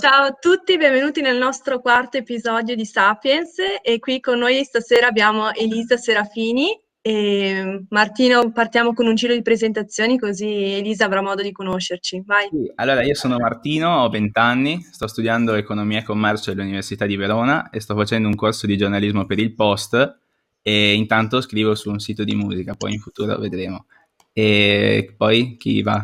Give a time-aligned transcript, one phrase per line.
[0.00, 5.08] Ciao a tutti, benvenuti nel nostro quarto episodio di Sapiens e qui con noi stasera
[5.08, 6.68] abbiamo Elisa Serafini
[7.02, 12.24] e Martino, partiamo con un giro di presentazioni così Elisa avrà modo di conoscerci.
[12.50, 17.16] Sì, allora, io sono Martino, ho 20 anni, sto studiando economia e commercio all'Università di
[17.16, 20.18] Verona e sto facendo un corso di giornalismo per il Post
[20.62, 23.84] e intanto scrivo su un sito di musica, poi in futuro vedremo.
[24.32, 26.00] E poi chi va?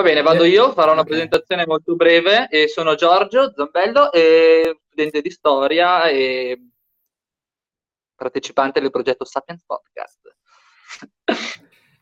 [0.00, 2.48] Va bene, vado io, farò una presentazione molto breve.
[2.48, 4.08] E sono Giorgio Zambello,
[4.88, 6.70] studente di storia e
[8.14, 10.36] partecipante del progetto Sapiens Podcast.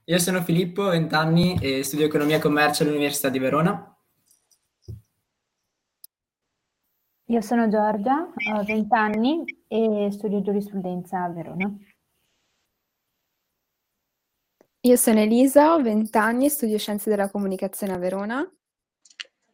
[0.05, 3.99] Io sono Filippo, 20 anni e studio economia e commercio all'Università di Verona.
[7.25, 11.77] Io sono Giorgia, ho 20 anni e studio giurisprudenza a Verona.
[14.83, 18.49] Io sono Elisa, ho 20 anni e studio Scienze della Comunicazione a Verona.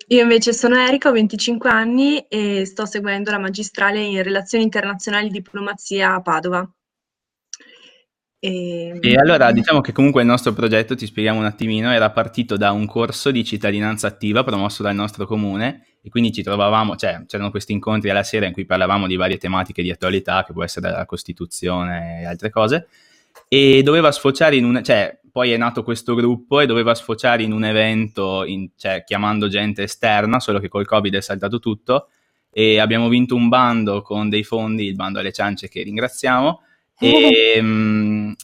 [0.08, 5.28] Io invece sono Erika, ho 25 anni e sto seguendo la magistrale in Relazioni Internazionali
[5.28, 6.70] e Diplomazia a Padova.
[8.38, 8.98] E...
[9.00, 9.16] e...
[9.16, 12.84] allora diciamo che comunque il nostro progetto, ti spieghiamo un attimino, era partito da un
[12.84, 17.72] corso di cittadinanza attiva promosso dal nostro comune e quindi ci trovavamo, cioè c'erano questi
[17.72, 21.06] incontri alla sera in cui parlavamo di varie tematiche di attualità, che può essere la
[21.06, 22.88] Costituzione e altre cose,
[23.54, 27.52] e doveva sfociare in un, cioè poi è nato questo gruppo e doveva sfociare in
[27.52, 32.08] un evento, in, cioè chiamando gente esterna, solo che col Covid è saltato tutto
[32.50, 36.62] e abbiamo vinto un bando con dei fondi, il bando alle ciance che ringraziamo
[36.98, 38.34] e, um,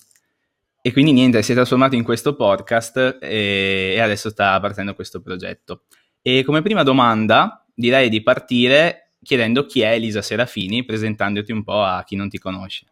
[0.80, 5.20] e quindi niente, si è trasformato in questo podcast e, e adesso sta partendo questo
[5.20, 5.86] progetto.
[6.22, 11.82] E come prima domanda direi di partire chiedendo chi è Elisa Serafini, presentandoti un po'
[11.82, 12.89] a chi non ti conosce.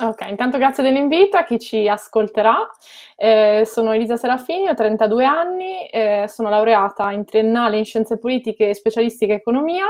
[0.00, 2.66] Ok, intanto grazie dell'invito a chi ci ascolterà.
[3.14, 8.70] Eh, sono Elisa Serafini, ho 32 anni, eh, sono laureata in triennale in scienze politiche
[8.70, 9.84] e specialistica economia.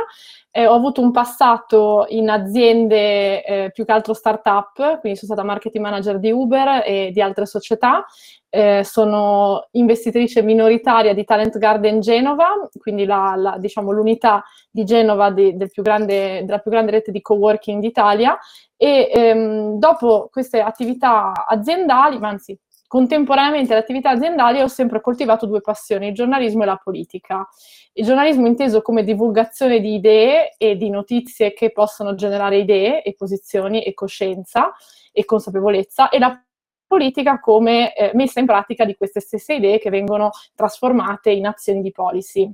[0.54, 5.42] Eh, ho avuto un passato in aziende eh, più che altro start-up, quindi sono stata
[5.42, 8.04] marketing manager di Uber e di altre società.
[8.50, 15.30] Eh, sono investitrice minoritaria di Talent Garden Genova, quindi la, la, diciamo, l'unità di Genova
[15.30, 18.38] di, del più grande, della più grande rete di coworking d'Italia
[18.76, 22.58] e ehm, dopo queste attività aziendali, anzi
[22.92, 27.48] contemporaneamente alle attività aziendali ho sempre coltivato due passioni, il giornalismo e la politica.
[27.94, 33.14] Il giornalismo inteso come divulgazione di idee e di notizie che possono generare idee e
[33.14, 34.74] posizioni e coscienza
[35.10, 36.38] e consapevolezza e la
[36.86, 41.80] politica come eh, messa in pratica di queste stesse idee che vengono trasformate in azioni
[41.80, 42.52] di policy.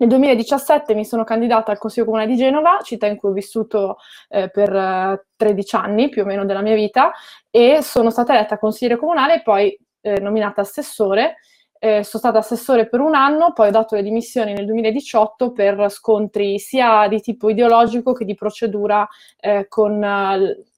[0.00, 3.98] Nel 2017 mi sono candidata al Consiglio Comunale di Genova, città in cui ho vissuto
[4.30, 7.12] eh, per eh, 13 anni più o meno della mia vita
[7.50, 11.36] e sono stata eletta consigliere comunale e poi eh, nominata assessore.
[11.78, 15.90] Eh, sono stata assessore per un anno, poi ho dato le dimissioni nel 2018 per
[15.90, 19.06] scontri sia di tipo ideologico che di procedura
[19.38, 20.02] eh, con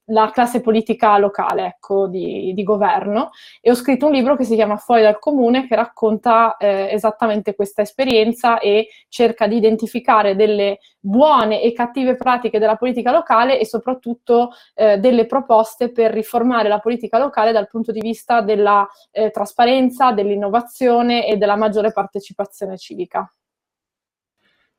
[0.07, 3.31] la classe politica locale, ecco, di, di, governo,
[3.61, 7.55] e ho scritto un libro che si chiama Fuori dal Comune, che racconta eh, esattamente
[7.55, 13.67] questa esperienza e cerca di identificare delle buone e cattive pratiche della politica locale e
[13.67, 19.31] soprattutto eh, delle proposte per riformare la politica locale dal punto di vista della eh,
[19.31, 23.33] trasparenza, dell'innovazione e della maggiore partecipazione civica.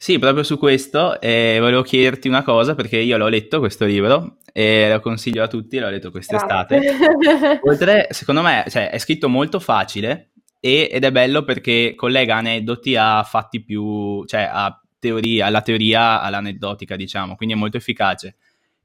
[0.04, 4.40] Sì, proprio su questo eh, volevo chiederti una cosa perché io l'ho letto questo libro
[4.52, 6.82] e lo consiglio a tutti, l'ho letto quest'estate.
[7.64, 12.98] Oltre, secondo me, cioè, è scritto molto facile e, ed è bello perché collega aneddoti
[12.98, 18.36] a fatti più, cioè a teoria, alla teoria, all'aneddotica, diciamo, quindi è molto efficace.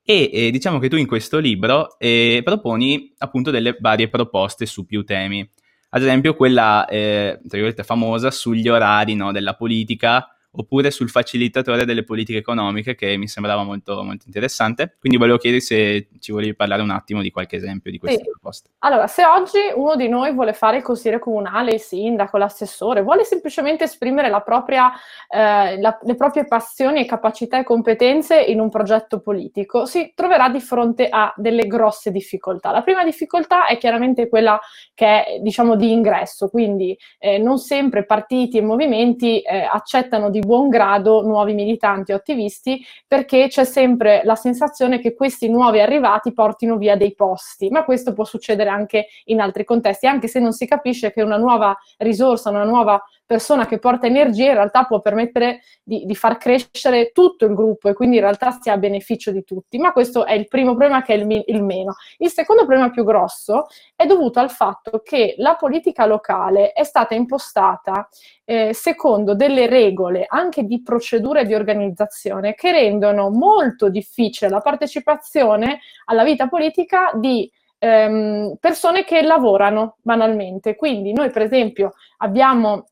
[0.04, 4.86] E eh, diciamo che tu in questo libro eh, proponi appunto delle varie proposte su
[4.86, 5.40] più temi.
[5.88, 11.84] Ad esempio quella, eh, tra virgolette, famosa sugli orari no, della politica, oppure sul facilitatore
[11.84, 14.96] delle politiche economiche che mi sembrava molto, molto interessante.
[14.98, 18.30] Quindi volevo chiedere se ci volevi parlare un attimo di qualche esempio di queste sì.
[18.30, 18.70] proposte.
[18.78, 23.24] Allora, se oggi uno di noi vuole fare il consigliere comunale, il sindaco, l'assessore, vuole
[23.24, 24.90] semplicemente esprimere la propria,
[25.28, 30.48] eh, la, le proprie passioni e capacità e competenze in un progetto politico, si troverà
[30.48, 32.70] di fronte a delle grosse difficoltà.
[32.70, 34.58] La prima difficoltà è chiaramente quella
[34.94, 40.37] che è, diciamo, di ingresso, quindi eh, non sempre partiti e movimenti eh, accettano di
[40.40, 46.32] buon grado nuovi militanti o attivisti perché c'è sempre la sensazione che questi nuovi arrivati
[46.32, 50.52] portino via dei posti, ma questo può succedere anche in altri contesti, anche se non
[50.52, 55.02] si capisce che una nuova risorsa, una nuova persona che porta energia in realtà può
[55.02, 59.30] permettere di, di far crescere tutto il gruppo e quindi in realtà sia a beneficio
[59.32, 59.76] di tutti.
[59.76, 61.96] Ma questo è il primo problema che è il, il meno.
[62.16, 67.14] Il secondo problema più grosso è dovuto al fatto che la politica locale è stata
[67.14, 68.08] impostata
[68.46, 74.62] eh, secondo delle regole anche di procedura e di organizzazione che rendono molto difficile la
[74.62, 80.76] partecipazione alla vita politica di ehm, persone che lavorano banalmente.
[80.76, 82.86] Quindi noi per esempio abbiamo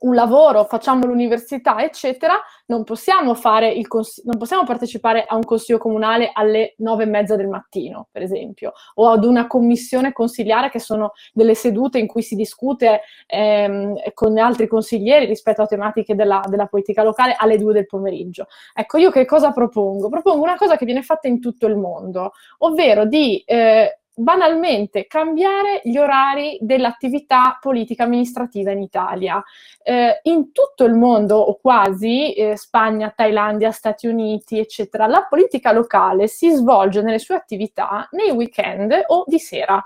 [0.00, 2.34] un lavoro, facciamo l'università, eccetera,
[2.66, 7.06] non possiamo, fare il cons- non possiamo partecipare a un consiglio comunale alle nove e
[7.06, 12.06] mezza del mattino, per esempio, o ad una commissione consigliare che sono delle sedute in
[12.06, 17.58] cui si discute ehm, con altri consiglieri rispetto a tematiche della, della politica locale alle
[17.58, 18.46] due del pomeriggio.
[18.74, 20.08] Ecco, io che cosa propongo?
[20.08, 25.80] Propongo una cosa che viene fatta in tutto il mondo, ovvero di eh, banalmente cambiare
[25.82, 29.42] gli orari dell'attività politica amministrativa in Italia.
[29.82, 35.72] Eh, in tutto il mondo, o quasi, eh, Spagna, Thailandia, Stati Uniti, eccetera, la politica
[35.72, 39.82] locale si svolge nelle sue attività nei weekend o di sera.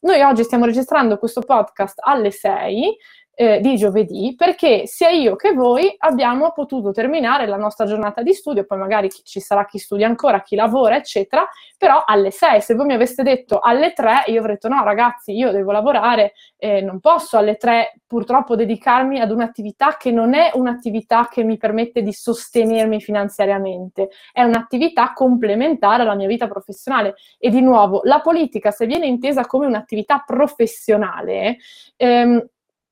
[0.00, 2.96] Noi oggi stiamo registrando questo podcast alle 6,
[3.40, 8.34] eh, di giovedì, perché sia io che voi abbiamo potuto terminare la nostra giornata di
[8.34, 11.48] studio, poi magari ci sarà chi studia ancora, chi lavora, eccetera,
[11.78, 15.32] però alle 6, se voi mi aveste detto alle 3, io avrei detto no ragazzi,
[15.32, 20.50] io devo lavorare, eh, non posso alle 3 purtroppo dedicarmi ad un'attività che non è
[20.52, 27.14] un'attività che mi permette di sostenermi finanziariamente, è un'attività complementare alla mia vita professionale.
[27.38, 31.56] E di nuovo, la politica, se viene intesa come un'attività professionale,
[31.96, 32.46] ehm,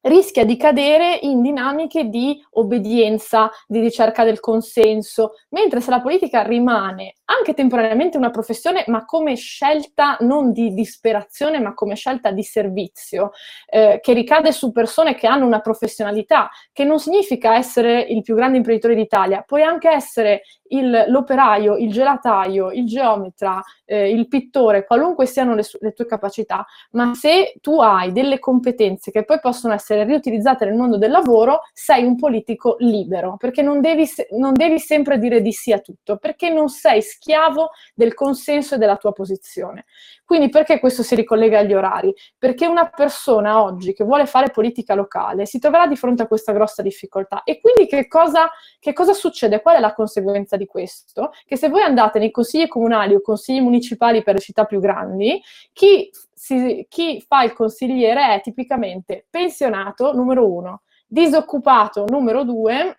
[0.08, 6.42] rischia di cadere in dinamiche di obbedienza, di ricerca del consenso, mentre se la politica
[6.42, 12.42] rimane anche temporaneamente una professione, ma come scelta non di disperazione, ma come scelta di
[12.42, 13.32] servizio,
[13.68, 18.34] eh, che ricade su persone che hanno una professionalità, che non significa essere il più
[18.34, 24.84] grande imprenditore d'Italia, puoi anche essere il, l'operaio, il gelataio, il geometra, eh, il pittore,
[24.84, 29.74] qualunque siano le, le, tue capacità, ma se tu hai delle competenze che poi possono
[29.74, 34.78] essere riutilizzate nel mondo del lavoro, sei un politico libero, perché non devi, non devi
[34.78, 39.12] sempre dire di sì a tutto, perché non sei schiavo del consenso e della tua
[39.12, 39.84] posizione.
[40.28, 42.14] Quindi perché questo si ricollega agli orari?
[42.36, 46.52] Perché una persona oggi che vuole fare politica locale si troverà di fronte a questa
[46.52, 47.44] grossa difficoltà.
[47.44, 49.62] E quindi che cosa, che cosa succede?
[49.62, 51.30] Qual è la conseguenza di questo?
[51.46, 55.40] Che se voi andate nei consigli comunali o consigli municipali per le città più grandi,
[55.72, 62.98] chi, si, chi fa il consigliere è tipicamente pensionato, numero uno, disoccupato, numero due,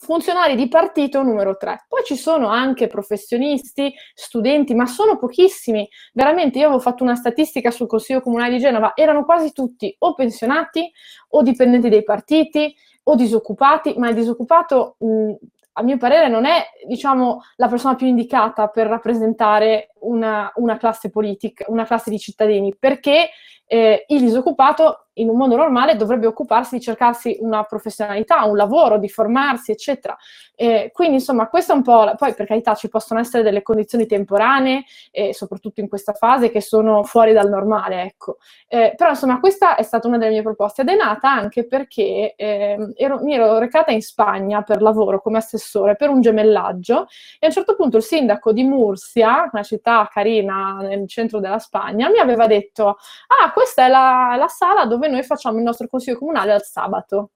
[0.00, 1.84] funzionari di partito numero 3.
[1.86, 5.86] Poi ci sono anche professionisti, studenti, ma sono pochissimi.
[6.14, 10.14] Veramente io avevo fatto una statistica sul Consiglio Comunale di Genova, erano quasi tutti o
[10.14, 10.90] pensionati
[11.28, 12.74] o dipendenti dei partiti
[13.04, 15.32] o disoccupati, ma il disoccupato mh,
[15.74, 21.10] a mio parere non è diciamo, la persona più indicata per rappresentare una, una classe
[21.10, 23.30] politica, una classe di cittadini, perché
[23.66, 28.98] eh, il disoccupato in un mondo normale dovrebbe occuparsi di cercarsi una professionalità, un lavoro,
[28.98, 30.16] di formarsi, eccetera.
[30.56, 32.12] Eh, quindi, insomma, questo è un po'.
[32.16, 36.60] Poi, per carità, ci possono essere delle condizioni temporanee, eh, soprattutto in questa fase, che
[36.60, 38.38] sono fuori dal normale, ecco.
[38.66, 42.34] Eh, però, insomma, questa è stata una delle mie proposte ed è nata anche perché
[42.36, 47.06] ehm, ero, mi ero recata in Spagna per lavoro come assessore per un gemellaggio
[47.38, 51.58] e a un certo punto il sindaco di Murcia, una città carina nel centro della
[51.58, 52.96] Spagna, mi aveva detto:
[53.28, 57.30] Ah, questa è la, la sala dove noi facciamo il nostro consiglio comunale al sabato.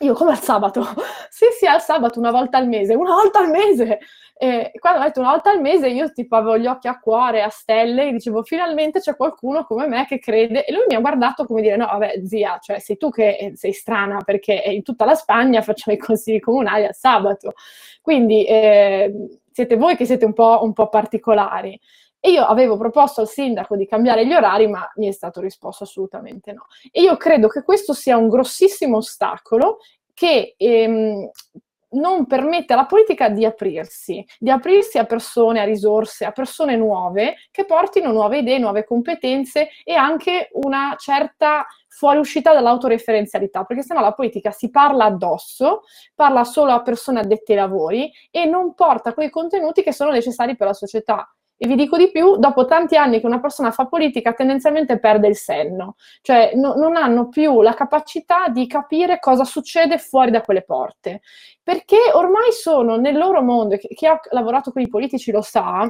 [0.00, 0.82] Io come al sabato?
[1.30, 4.00] sì, sì, al sabato una volta al mese, una volta al mese.
[4.36, 7.42] E quando ho detto una volta al mese, io tipo avevo gli occhi a cuore,
[7.42, 10.64] a stelle, e dicevo finalmente c'è qualcuno come me che crede.
[10.64, 13.72] E lui mi ha guardato come dire: No, vabbè, zia, cioè sei tu che sei
[13.72, 17.52] strana perché in tutta la Spagna facciamo i consigli comunali al sabato.
[18.02, 21.80] Quindi eh, siete voi che siete un po', un po' particolari.
[22.18, 25.84] E io avevo proposto al sindaco di cambiare gli orari, ma mi è stato risposto
[25.84, 26.66] assolutamente no.
[26.90, 29.78] E io credo che questo sia un grossissimo ostacolo
[30.12, 31.30] che ehm,
[31.94, 37.36] non permette alla politica di aprirsi, di aprirsi a persone, a risorse, a persone nuove
[37.50, 44.12] che portino nuove idee, nuove competenze e anche una certa fuoriuscita dall'autoreferenzialità, perché sennò la
[44.12, 45.82] politica si parla addosso,
[46.14, 50.56] parla solo a persone addette ai lavori e non porta quei contenuti che sono necessari
[50.56, 51.33] per la società.
[51.56, 55.28] E vi dico di più, dopo tanti anni che una persona fa politica tendenzialmente perde
[55.28, 60.42] il senno, cioè no, non hanno più la capacità di capire cosa succede fuori da
[60.42, 61.20] quelle porte,
[61.62, 65.88] perché ormai sono nel loro mondo, chi ha lavorato con i politici lo sa,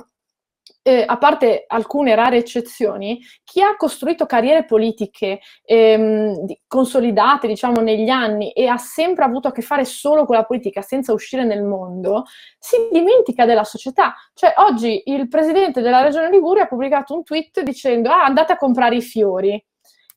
[0.86, 8.10] eh, a parte alcune rare eccezioni, chi ha costruito carriere politiche ehm, consolidate, diciamo, negli
[8.10, 11.62] anni e ha sempre avuto a che fare solo con la politica senza uscire nel
[11.62, 12.24] mondo,
[12.58, 14.14] si dimentica della società.
[14.34, 18.56] Cioè, oggi il presidente della regione Liguria ha pubblicato un tweet dicendo ah, andate a
[18.56, 19.62] comprare i fiori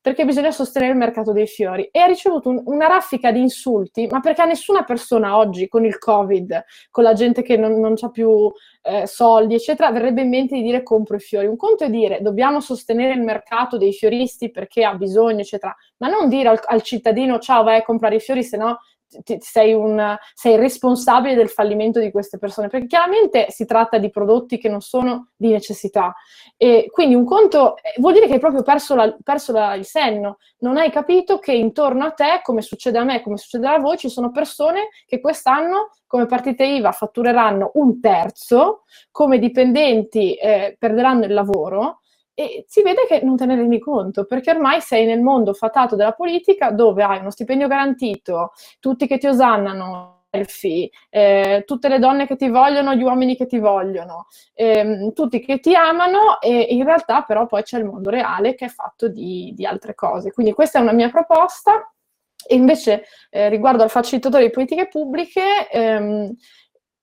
[0.07, 4.07] perché bisogna sostenere il mercato dei fiori e ha ricevuto un, una raffica di insulti,
[4.09, 7.95] ma perché a nessuna persona oggi con il Covid, con la gente che non, non
[7.99, 8.49] ha più
[8.83, 11.47] eh, soldi, eccetera, verrebbe in mente di dire compro i fiori.
[11.47, 16.07] Un conto è dire dobbiamo sostenere il mercato dei fioristi perché ha bisogno, eccetera, ma
[16.07, 18.77] non dire al, al cittadino ciao vai a comprare i fiori, se no
[19.39, 24.57] sei, un, sei, responsabile del fallimento di queste persone, perché chiaramente si tratta di prodotti
[24.57, 26.13] che non sono di necessità.
[26.57, 29.85] E quindi un conto eh, vuol dire che hai proprio perso, la, perso la, il
[29.85, 33.79] senno, non hai capito che intorno a te, come succede a me, come succederà a
[33.79, 40.75] voi, ci sono persone che quest'anno come partite IVA fattureranno un terzo, come dipendenti eh,
[40.79, 41.99] perderanno il lavoro
[42.39, 45.95] e si vede che non te ne rendi conto, perché ormai sei nel mondo fatato
[45.95, 52.27] della politica dove hai uno stipendio garantito, tutti che ti osannano, eh, tutte le donne
[52.27, 56.83] che ti vogliono, gli uomini che ti vogliono, eh, tutti che ti amano e in
[56.83, 60.31] realtà però poi c'è il mondo reale che è fatto di, di altre cose.
[60.31, 61.91] Quindi questa è una mia proposta
[62.47, 66.35] e invece eh, riguardo al facilitatore di politiche pubbliche, ehm,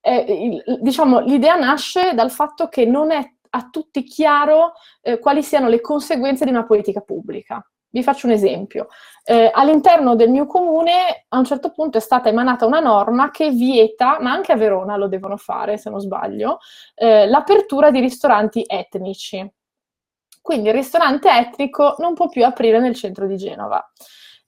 [0.07, 5.69] il, diciamo, l'idea nasce dal fatto che non è a tutti chiaro eh, quali siano
[5.69, 7.65] le conseguenze di una politica pubblica.
[7.89, 8.89] Vi faccio un esempio.
[9.25, 13.51] Eh, all'interno del mio comune a un certo punto è stata emanata una norma che
[13.51, 16.59] vieta, ma anche a Verona lo devono fare se non sbaglio,
[16.97, 19.49] eh, l'apertura di ristoranti etnici.
[20.43, 23.81] Quindi il ristorante etnico non può più aprire nel centro di Genova.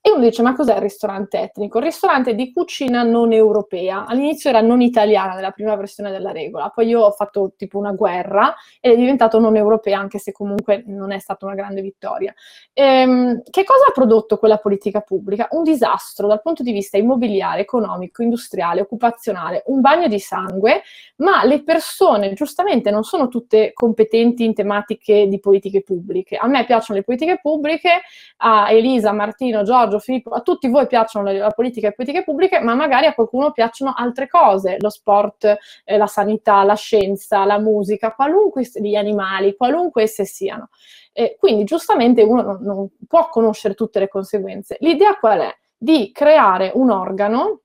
[0.07, 1.79] E uno dice, ma cos'è il ristorante etnico?
[1.79, 4.05] Il ristorante di cucina non europea.
[4.05, 7.91] All'inizio era non italiana nella prima versione della regola, poi io ho fatto tipo una
[7.91, 12.33] guerra ed è diventato non europea, anche se comunque non è stata una grande vittoria.
[12.71, 15.49] Ehm, che cosa ha prodotto quella politica pubblica?
[15.51, 20.83] Un disastro dal punto di vista immobiliare, economico, industriale, occupazionale, un bagno di sangue,
[21.17, 26.37] ma le persone giustamente non sono tutte competenti in tematiche di politiche pubbliche.
[26.37, 28.03] A me piacciono le politiche pubbliche,
[28.37, 32.23] a Elisa, Martino, Giorgio, Filippo, a tutti voi piacciono la, la politica e le politiche
[32.23, 37.45] pubbliche, ma magari a qualcuno piacciono altre cose, lo sport, eh, la sanità, la scienza,
[37.45, 40.69] la musica, qualunque gli animali, qualunque esse siano.
[41.13, 44.77] Eh, quindi giustamente uno non, non può conoscere tutte le conseguenze.
[44.81, 45.57] L'idea qual è?
[45.75, 47.61] Di creare un organo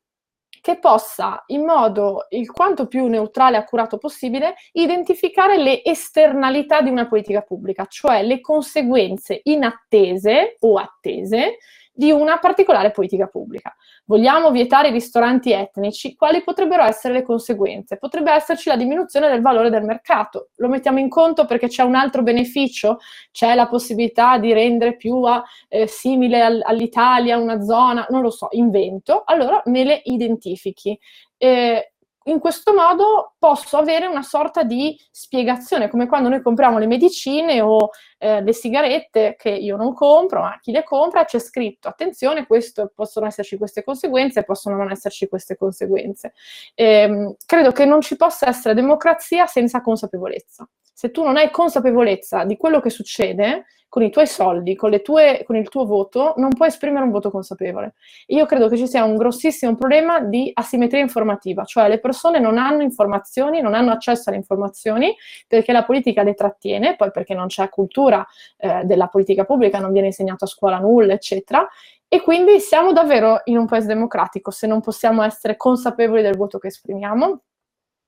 [0.63, 6.89] che possa, in modo il quanto più neutrale e accurato possibile, identificare le esternalità di
[6.89, 11.59] una politica pubblica, cioè le conseguenze inattese o attese
[11.93, 13.75] di una particolare politica pubblica.
[14.07, 16.15] Vogliamo vietare i ristoranti etnici?
[16.17, 17.99] Quali potrebbero essere le conseguenze?
[17.99, 20.49] Potrebbe esserci la diminuzione del valore del mercato.
[20.57, 22.99] Lo mettiamo in conto perché c'è un altro beneficio?
[23.31, 28.31] C'è la possibilità di rendere più a, eh, simile al, all'Italia una zona, non lo
[28.31, 29.23] so, invento.
[29.27, 30.99] Allora me le identifichi.
[31.37, 31.92] Eh,
[32.25, 37.61] in questo modo posso avere una sorta di spiegazione, come quando noi compriamo le medicine
[37.61, 42.47] o eh, le sigarette che io non compro, ma chi le compra c'è scritto, attenzione,
[42.47, 46.33] questo, possono esserci queste conseguenze, possono non esserci queste conseguenze.
[46.75, 50.69] Eh, credo che non ci possa essere democrazia senza consapevolezza.
[50.93, 55.43] Se tu non hai consapevolezza di quello che succede, con i tuoi soldi, con, tue,
[55.45, 57.93] con, il tuo voto, non puoi esprimere un voto consapevole.
[58.29, 62.57] Io credo che ci sia un grossissimo problema di asimmetria informativa, cioè le persone non
[62.57, 65.15] hanno informazioni, non hanno accesso alle informazioni
[65.47, 69.93] perché la politica le trattiene, poi perché non c'è cultura eh, della politica pubblica, non
[69.93, 71.69] viene insegnato a scuola nulla, eccetera.
[72.09, 76.59] E quindi siamo davvero in un paese democratico se non possiamo essere consapevoli del voto
[76.59, 77.43] che esprimiamo.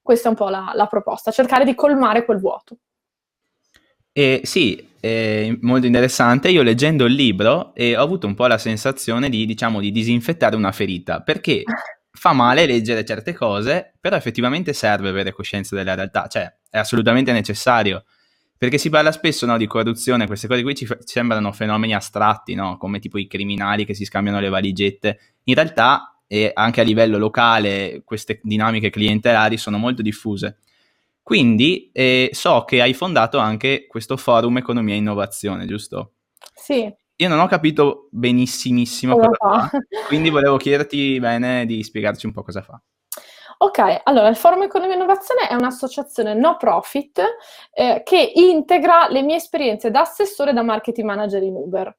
[0.04, 2.76] Questa è un po' la, la proposta, cercare di colmare quel vuoto.
[4.12, 6.50] E sì, è molto interessante.
[6.50, 10.56] Io leggendo il libro eh, ho avuto un po' la sensazione di, diciamo, di disinfettare
[10.56, 11.62] una ferita, perché
[12.12, 17.32] fa male leggere certe cose, però effettivamente serve avere coscienza della realtà, cioè è assolutamente
[17.32, 18.04] necessario.
[18.58, 22.54] Perché si parla spesso no, di corruzione, queste cose qui ci, f- sembrano fenomeni astratti,
[22.54, 22.76] no?
[22.76, 25.18] come tipo i criminali che si scambiano le valigette.
[25.44, 30.58] In realtà, e anche a livello locale, queste dinamiche clientelari sono molto diffuse.
[31.22, 36.14] Quindi eh, so che hai fondato anche questo forum Economia e Innovazione, giusto?
[36.52, 36.92] Sì.
[37.16, 39.70] Io non ho capito benissimissimo cosa, fa,
[40.08, 42.82] quindi volevo chiederti bene di spiegarci un po' cosa fa.
[43.58, 47.22] Ok, allora il Forum Economia e Innovazione è un'associazione no profit
[47.72, 51.96] eh, che integra le mie esperienze da assessore e da marketing manager in Uber.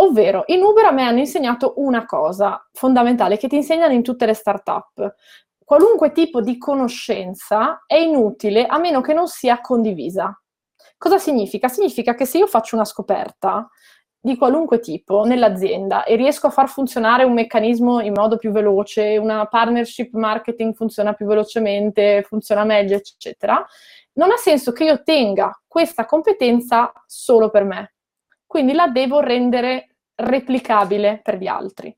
[0.00, 4.26] Ovvero, in Uber a me hanno insegnato una cosa fondamentale che ti insegnano in tutte
[4.26, 5.14] le start-up,
[5.64, 10.40] qualunque tipo di conoscenza è inutile a meno che non sia condivisa.
[10.96, 11.68] Cosa significa?
[11.68, 13.68] Significa che se io faccio una scoperta
[14.20, 19.16] di qualunque tipo nell'azienda e riesco a far funzionare un meccanismo in modo più veloce,
[19.16, 23.64] una partnership marketing funziona più velocemente, funziona meglio, eccetera,
[24.12, 27.92] non ha senso che io tenga questa competenza solo per me.
[28.48, 31.94] Quindi la devo rendere replicabile per gli altri.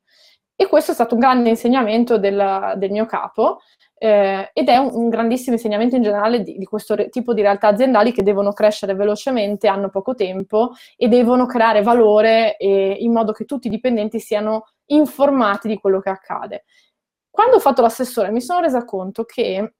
[0.56, 3.60] E questo è stato un grande insegnamento del, del mio capo
[3.94, 7.40] eh, ed è un, un, grandissimo insegnamento in generale di, di questo re- tipo di
[7.40, 13.12] realtà aziendali che devono crescere velocemente, hanno poco tempo e devono creare valore eh, in
[13.12, 16.64] modo che tutti i dipendenti siano informati di quello che accade.
[17.30, 19.74] Quando ho fatto l'assessore mi sono resa conto che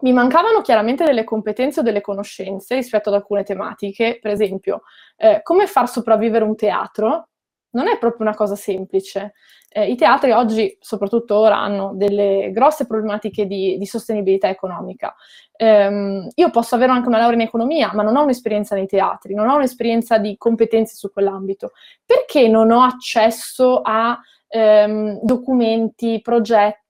[0.00, 4.82] mi mancavano chiaramente delle competenze o delle conoscenze rispetto ad alcune tematiche, per esempio,
[5.16, 7.28] eh, come far sopravvivere un teatro
[7.76, 9.34] non è proprio una cosa semplice.
[9.68, 15.14] Eh, I teatri oggi, soprattutto ora, hanno delle grosse problematiche di, di sostenibilità economica.
[15.58, 19.34] Um, io posso avere anche una laurea in economia, ma non ho un'esperienza nei teatri,
[19.34, 21.72] non ho un'esperienza di competenze su quell'ambito.
[22.04, 26.85] Perché non ho accesso a um, documenti, progetti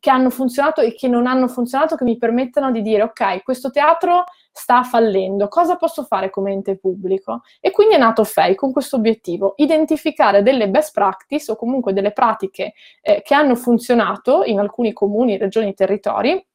[0.00, 3.70] che hanno funzionato e che non hanno funzionato, che mi permettano di dire, ok, questo
[3.70, 7.42] teatro sta fallendo, cosa posso fare come ente pubblico?
[7.60, 12.12] E quindi è nato FEI con questo obiettivo, identificare delle best practice o comunque delle
[12.12, 16.46] pratiche eh, che hanno funzionato in alcuni comuni, regioni e territori,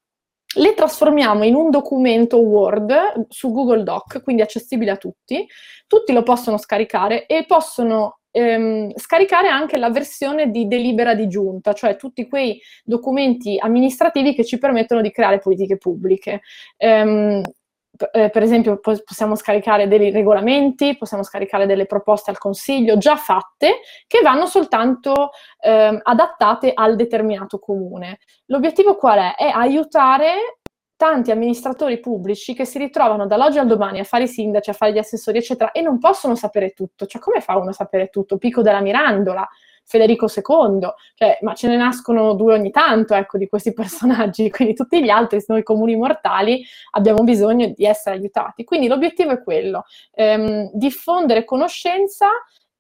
[0.55, 5.45] le trasformiamo in un documento Word su Google Doc, quindi accessibile a tutti,
[5.86, 11.74] tutti lo possono scaricare e possono ehm, scaricare anche la versione di delibera di giunta,
[11.74, 16.41] cioè tutti quei documenti amministrativi che ci permettono di creare politiche pubbliche.
[16.77, 17.41] Ehm,
[18.12, 23.79] eh, per esempio possiamo scaricare dei regolamenti, possiamo scaricare delle proposte al Consiglio già fatte
[24.07, 28.19] che vanno soltanto eh, adattate al determinato comune.
[28.45, 29.36] L'obiettivo qual è?
[29.36, 30.58] È aiutare
[30.99, 34.91] tanti amministratori pubblici che si ritrovano dall'oggi al domani a fare i sindaci, a fare
[34.91, 37.05] gli assessori, eccetera, e non possono sapere tutto.
[37.05, 38.37] Cioè, come fa uno a sapere tutto?
[38.37, 39.47] Pico della Mirandola,
[39.85, 44.73] Federico II, cioè, ma ce ne nascono due ogni tanto, ecco, di questi personaggi, quindi
[44.73, 48.65] tutti gli altri, noi comuni mortali, abbiamo bisogno di essere aiutati.
[48.65, 52.27] Quindi l'obiettivo è quello, ehm, diffondere conoscenza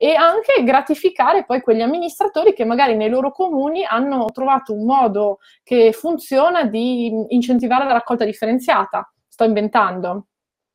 [0.01, 5.39] e anche gratificare poi quegli amministratori che magari nei loro comuni hanno trovato un modo
[5.61, 9.11] che funziona di incentivare la raccolta differenziata.
[9.27, 10.27] Sto inventando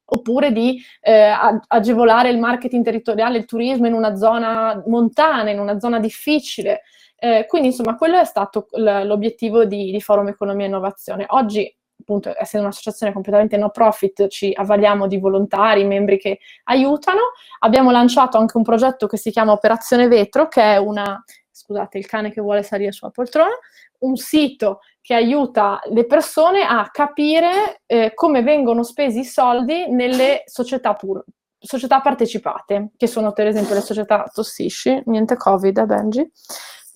[0.04, 1.32] oppure di eh,
[1.68, 6.82] agevolare il marketing territoriale, il turismo in una zona montana, in una zona difficile.
[7.16, 11.24] Eh, quindi, insomma, quello è stato l'obiettivo di, di, Forum Economia e Innovazione.
[11.28, 17.32] Oggi, appunto, essendo un'associazione completamente no profit, ci avvaliamo di volontari, membri che aiutano.
[17.60, 22.06] Abbiamo lanciato anche un progetto che si chiama Operazione Vetro, che è una scusate, il
[22.06, 23.54] cane che vuole salire sulla poltrona,
[24.00, 30.42] un sito che aiuta le persone a capire eh, come vengono spesi i soldi nelle
[30.46, 31.24] società, pur-
[31.58, 36.30] società partecipate, che sono per esempio le società tossisci, niente Covid, eh, Benji?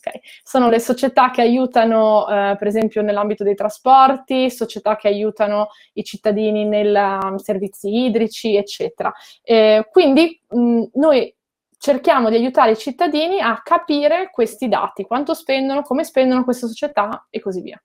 [0.09, 0.21] Okay.
[0.42, 6.05] Sono le società che aiutano, eh, per esempio, nell'ambito dei trasporti, società che aiutano i
[6.05, 9.12] cittadini nei um, servizi idrici, eccetera.
[9.42, 11.35] Eh, quindi mh, noi
[11.79, 17.27] cerchiamo di aiutare i cittadini a capire questi dati, quanto spendono, come spendono queste società
[17.31, 17.81] e così via.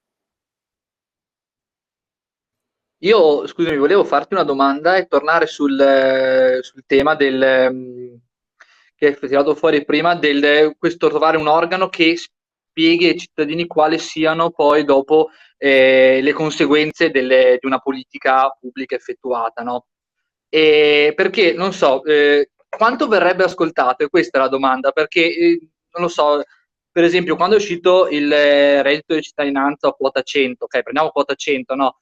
[3.04, 8.14] Io, scusami, volevo farti una domanda e tornare sul, sul tema del, mm,
[9.10, 13.98] che hai tirato fuori prima, del questo trovare un organo che spieghi ai cittadini quali
[13.98, 19.86] siano poi dopo eh, le conseguenze delle, di una politica pubblica effettuata, no?
[20.48, 24.04] E perché, non so, eh, quanto verrebbe ascoltato?
[24.04, 25.58] E questa è la domanda, perché eh,
[25.92, 26.42] non lo so,
[26.90, 31.10] per esempio, quando è uscito il eh, reddito di cittadinanza o quota 100, ok, prendiamo
[31.10, 31.98] quota 100, no?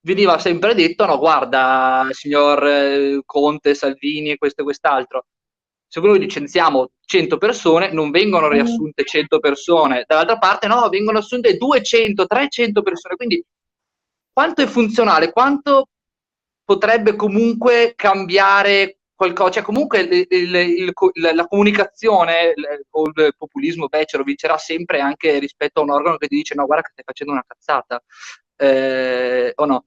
[0.00, 5.26] Veniva sempre detto, no, guarda, signor eh, Conte, Salvini e questo e quest'altro,
[6.00, 11.56] se noi licenziamo 100 persone, non vengono riassunte 100 persone, dall'altra parte no, vengono assunte
[11.56, 13.42] 200, 300 persone, quindi
[14.32, 15.88] quanto è funzionale, quanto
[16.64, 20.92] potrebbe comunque cambiare qualcosa, cioè comunque il, il, il,
[21.34, 22.52] la comunicazione
[22.90, 26.66] o il populismo becero vincerà sempre anche rispetto a un organo che ti dice no
[26.66, 28.02] guarda che stai facendo una cazzata.
[28.58, 29.84] Eh, o no?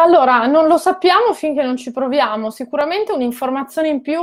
[0.00, 2.50] Allora, non lo sappiamo finché non ci proviamo.
[2.50, 4.20] Sicuramente un'informazione in più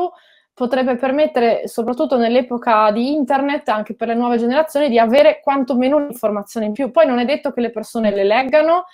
[0.58, 6.66] potrebbe permettere, soprattutto nell'epoca di internet, anche per le nuove generazioni, di avere quantomeno un'informazione
[6.66, 6.90] in più.
[6.90, 8.86] Poi non è detto che le persone le leggano,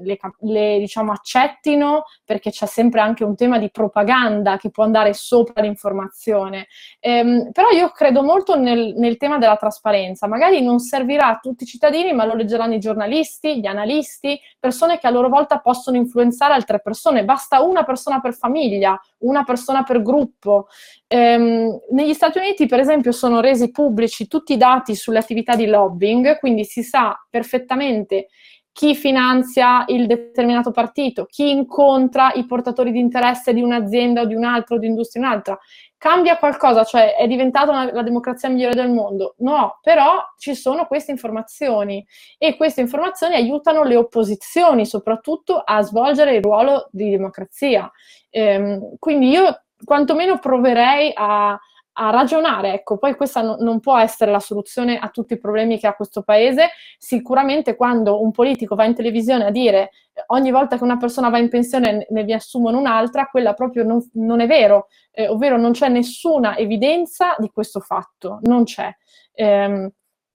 [0.00, 5.12] le, le diciamo, accettino perché c'è sempre anche un tema di propaganda che può andare
[5.14, 6.66] sopra l'informazione.
[7.00, 10.26] Ehm, però io credo molto nel, nel, tema della trasparenza.
[10.26, 14.98] Magari non servirà a tutti i cittadini, ma lo leggeranno i giornalisti, gli analisti, persone
[14.98, 17.24] che a loro volta possono influenzare altre persone.
[17.24, 20.68] Basta una persona per famiglia, una persona per gruppo.
[21.06, 25.66] Ehm, negli Stati Uniti, per esempio, sono resi pubblici tutti i dati sulle attività di
[25.66, 28.28] lobbying, quindi si sa perfettamente
[28.78, 34.36] chi finanzia il determinato partito, chi incontra i portatori di interesse di un'azienda o di
[34.36, 35.58] un'altra o di industria o un'altra.
[35.96, 39.34] Cambia qualcosa, cioè è diventata una, la democrazia migliore del mondo?
[39.38, 42.06] No, però ci sono queste informazioni
[42.38, 47.90] e queste informazioni aiutano le opposizioni soprattutto a svolgere il ruolo di democrazia.
[48.30, 51.58] Ehm, quindi io quantomeno proverei a,
[52.00, 55.78] a ragionare, ecco, poi questa no, non può essere la soluzione a tutti i problemi
[55.78, 56.70] che ha questo paese.
[56.96, 59.90] Sicuramente quando un politico va in televisione a dire
[60.26, 64.08] ogni volta che una persona va in pensione ne vi assumono un'altra, quella proprio non,
[64.14, 68.94] non è vero, eh, ovvero non c'è nessuna evidenza di questo fatto, non c'è.
[69.32, 69.92] Eh,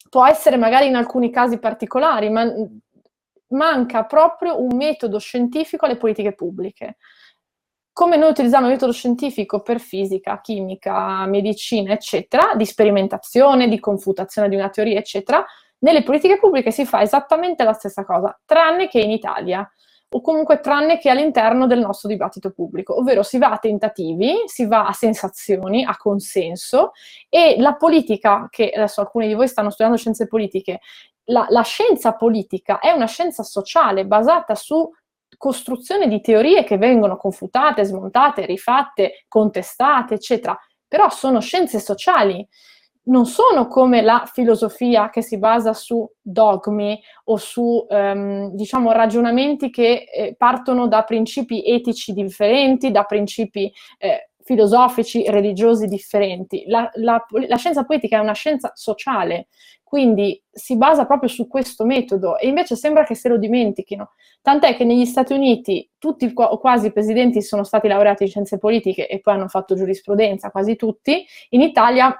[0.09, 2.45] può essere magari in alcuni casi particolari, ma
[3.49, 6.97] manca proprio un metodo scientifico alle politiche pubbliche
[7.93, 14.49] come noi utilizziamo il metodo scientifico per fisica, chimica, medicina, eccetera, di sperimentazione, di confutazione
[14.49, 15.45] di una teoria, eccetera,
[15.79, 19.69] nelle politiche pubbliche si fa esattamente la stessa cosa, tranne che in Italia,
[20.09, 24.65] o comunque tranne che all'interno del nostro dibattito pubblico, ovvero si va a tentativi, si
[24.65, 26.91] va a sensazioni, a consenso
[27.29, 30.79] e la politica, che adesso alcuni di voi stanno studiando scienze politiche,
[31.25, 34.89] la, la scienza politica è una scienza sociale basata su
[35.37, 42.47] costruzione di teorie che vengono confutate, smontate, rifatte, contestate, eccetera, però sono scienze sociali,
[43.05, 49.69] non sono come la filosofia che si basa su dogmi o su ehm, diciamo ragionamenti
[49.69, 56.63] che eh, partono da principi etici differenti, da principi eh, filosofici, religiosi differenti.
[56.67, 59.47] La, la, la, scienza politica è una scienza sociale,
[59.93, 64.13] quindi si basa proprio su questo metodo e invece sembra che se lo dimentichino.
[64.41, 68.57] Tant'è che negli Stati Uniti tutti o quasi i presidenti sono stati laureati in scienze
[68.57, 71.23] politiche e poi hanno fatto giurisprudenza, quasi tutti.
[71.49, 72.11] In Italia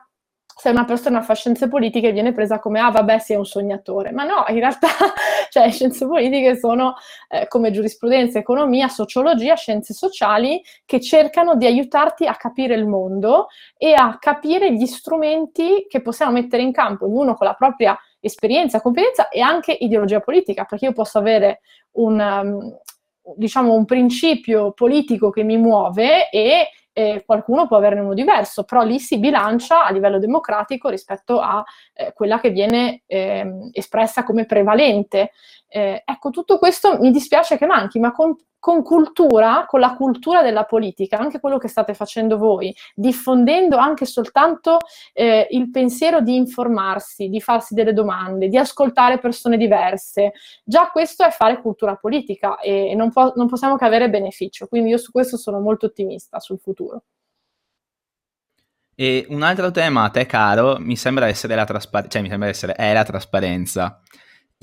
[0.56, 4.24] se una persona fa scienze politiche viene presa come ah vabbè sei un sognatore, ma
[4.24, 4.88] no, in realtà
[5.50, 6.96] cioè, scienze politiche sono
[7.30, 13.48] eh, come giurisprudenza, economia, sociologia, scienze sociali che cercano di aiutarti a capire il mondo
[13.78, 18.82] e a capire gli strumenti che possiamo mettere in campo, ognuno con la propria esperienza,
[18.82, 21.60] competenza e anche ideologia politica, perché io posso avere
[21.94, 22.78] un, um,
[23.36, 28.84] diciamo, un principio politico che mi muove e eh, qualcuno può averne uno diverso, però
[28.84, 34.46] lì si bilancia a livello democratico rispetto a eh, quella che viene eh, espressa come
[34.46, 35.32] prevalente.
[35.76, 40.44] Eh, ecco, tutto questo mi dispiace che manchi, ma con, con, cultura, con la cultura
[40.44, 44.78] della politica, anche quello che state facendo voi, diffondendo anche soltanto
[45.14, 50.34] eh, il pensiero di informarsi, di farsi delle domande, di ascoltare persone diverse,
[50.64, 54.92] già questo è fare cultura politica e non, po- non possiamo che avere beneficio, quindi
[54.92, 57.02] io su questo sono molto ottimista sul futuro.
[58.94, 62.50] E un altro tema a te caro mi sembra essere la trasparenza, cioè mi sembra
[62.50, 64.00] essere è la trasparenza.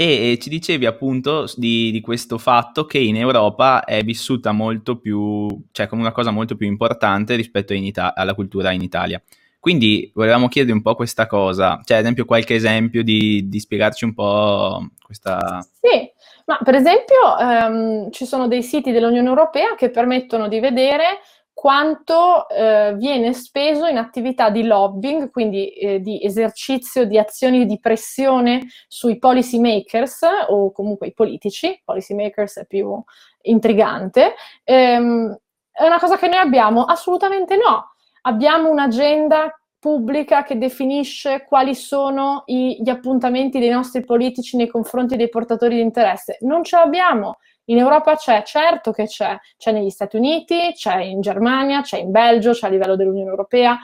[0.01, 5.47] E, ci dicevi appunto di, di, questo fatto che in Europa è vissuta molto più,
[5.73, 9.23] cioè come una cosa molto più importante rispetto Ita- alla cultura in Italia.
[9.59, 14.07] Quindi volevamo chiedere un po' questa cosa, cioè ad esempio qualche esempio di, di spiegarci
[14.07, 15.61] un po' questa...
[15.79, 16.11] Sì,
[16.47, 21.19] ma per esempio ehm, ci sono dei siti dell'Unione Europea che permettono di vedere
[21.61, 27.79] quanto eh, viene speso in attività di lobbying, quindi eh, di esercizio di azioni di
[27.79, 32.99] pressione sui policy makers o comunque i politici, policy makers è più
[33.43, 34.37] intrigante.
[34.65, 35.39] Ehm,
[35.71, 36.85] è una cosa che noi abbiamo?
[36.85, 37.93] Assolutamente no.
[38.23, 45.15] Abbiamo un'agenda pubblica che definisce quali sono i, gli appuntamenti dei nostri politici nei confronti
[45.15, 46.39] dei portatori di interesse.
[46.41, 47.37] Non ce l'abbiamo.
[47.67, 52.11] In Europa c'è, certo che c'è, c'è negli Stati Uniti, c'è in Germania, c'è in
[52.11, 53.79] Belgio, c'è a livello dell'Unione Europea.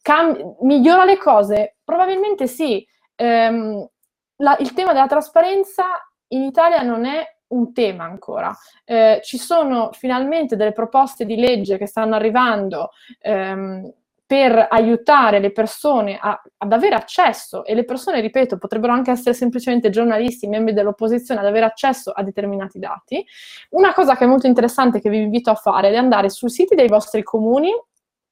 [0.00, 1.76] Cam- migliora le cose?
[1.84, 2.86] Probabilmente sì.
[3.16, 3.86] Ehm,
[4.36, 5.84] la, il tema della trasparenza
[6.28, 8.56] in Italia non è un tema ancora.
[8.84, 13.92] Eh, ci sono finalmente delle proposte di legge che stanno arrivando ehm,
[14.32, 19.34] per aiutare le persone a, ad avere accesso, e le persone, ripeto, potrebbero anche essere
[19.34, 23.22] semplicemente giornalisti, membri dell'opposizione, ad avere accesso a determinati dati.
[23.72, 26.74] Una cosa che è molto interessante che vi invito a fare è andare sui siti
[26.74, 27.72] dei vostri comuni,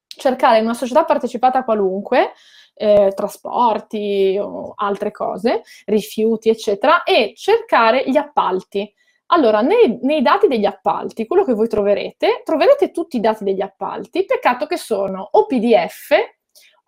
[0.07, 2.33] cercare una società partecipata qualunque,
[2.77, 8.91] eh, trasporti o altre cose, rifiuti, eccetera, e cercare gli appalti
[9.33, 13.61] Allora, nei, nei, dati degli appalti, quello che voi troverete, troverete tutti i dati degli
[13.61, 16.11] appalti, peccato che sono o PDF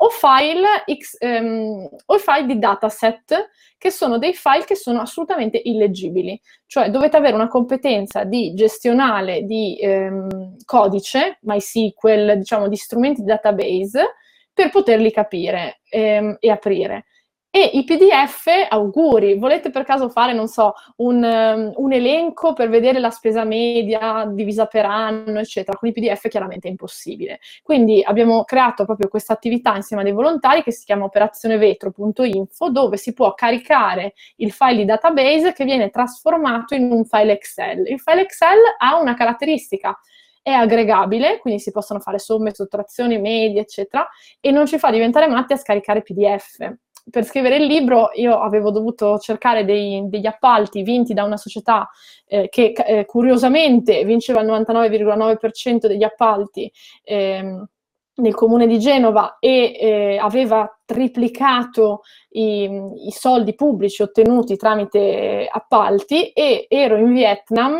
[0.02, 5.60] o file, X, um, o file di dataset, che sono dei file che sono assolutamente
[5.62, 6.40] illeggibili.
[6.66, 13.28] Cioè dovete avere una competenza di gestionale di um, codice, MySQL, diciamo di strumenti di
[13.28, 14.14] database,
[14.52, 17.04] per poterli capire um, e aprire.
[17.54, 22.70] E i PDF, auguri, volete per caso fare, non so, un, um, un, elenco per
[22.70, 25.76] vedere la spesa media divisa per anno, eccetera.
[25.76, 27.40] Con i PDF chiaramente è impossibile.
[27.62, 32.96] Quindi abbiamo creato proprio questa attività insieme a dei volontari che si chiama operazionevetro.info, dove
[32.96, 37.86] si può caricare il file di database che viene trasformato in un file Excel.
[37.86, 39.94] Il file Excel ha una caratteristica
[40.40, 44.08] è aggregabile, quindi si possono fare somme, sottrazioni, medie, eccetera,
[44.40, 46.76] e non ci fa diventare matti a scaricare PDF
[47.10, 51.88] per scrivere il libro io avevo dovuto cercare dei, degli appalti vinti da una società
[52.26, 56.70] eh, che eh, curiosamente vinceva il 99,9% degli appalti
[57.02, 57.66] eh,
[58.14, 62.64] nel comune di Genova e eh, aveva triplicato i,
[63.06, 67.78] i soldi pubblici ottenuti tramite appalti e ero in Vietnam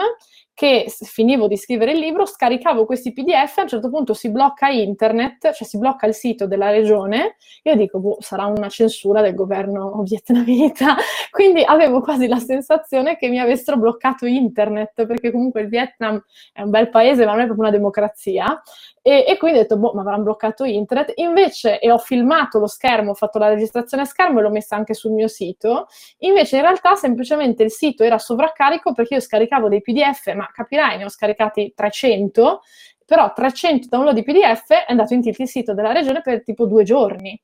[0.55, 4.69] che finivo di scrivere il libro, scaricavo questi PDF, a un certo punto si blocca
[4.69, 9.35] internet, cioè si blocca il sito della regione, io dico, boh, sarà una censura del
[9.35, 10.97] governo vietnamita,
[11.31, 16.63] quindi avevo quasi la sensazione che mi avessero bloccato internet, perché comunque il Vietnam è
[16.63, 18.63] un bel paese, ma non è proprio una democrazia,
[19.03, 21.13] e, e, quindi ho detto, boh, ma avranno bloccato internet.
[21.17, 24.77] Invece, e ho filmato lo schermo, ho fatto la registrazione a schermo e l'ho messa
[24.77, 25.89] anche sul mio sito.
[26.19, 30.99] Invece, in realtà, semplicemente il sito era sovraccarico perché io scaricavo dei PDF, ma capirai,
[30.99, 32.61] ne ho scaricati 300,
[33.05, 36.67] però 300 download di PDF è andato in tilt il sito della regione per tipo
[36.67, 37.41] due giorni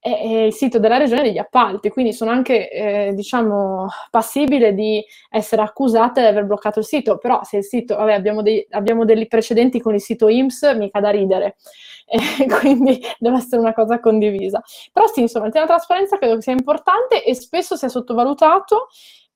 [0.00, 0.08] è,
[0.46, 6.20] il sito della regione degli appalti, quindi sono anche, eh, diciamo, passibile di essere accusata
[6.20, 9.80] di aver bloccato il sito, però se il sito, vabbè, abbiamo, dei, abbiamo degli precedenti
[9.80, 11.56] con il sito IMSS, mica da ridere,
[12.06, 14.62] e quindi deve essere una cosa condivisa.
[14.92, 18.88] Però sì, insomma, il tema trasparenza credo sia importante e spesso sia sottovalutato,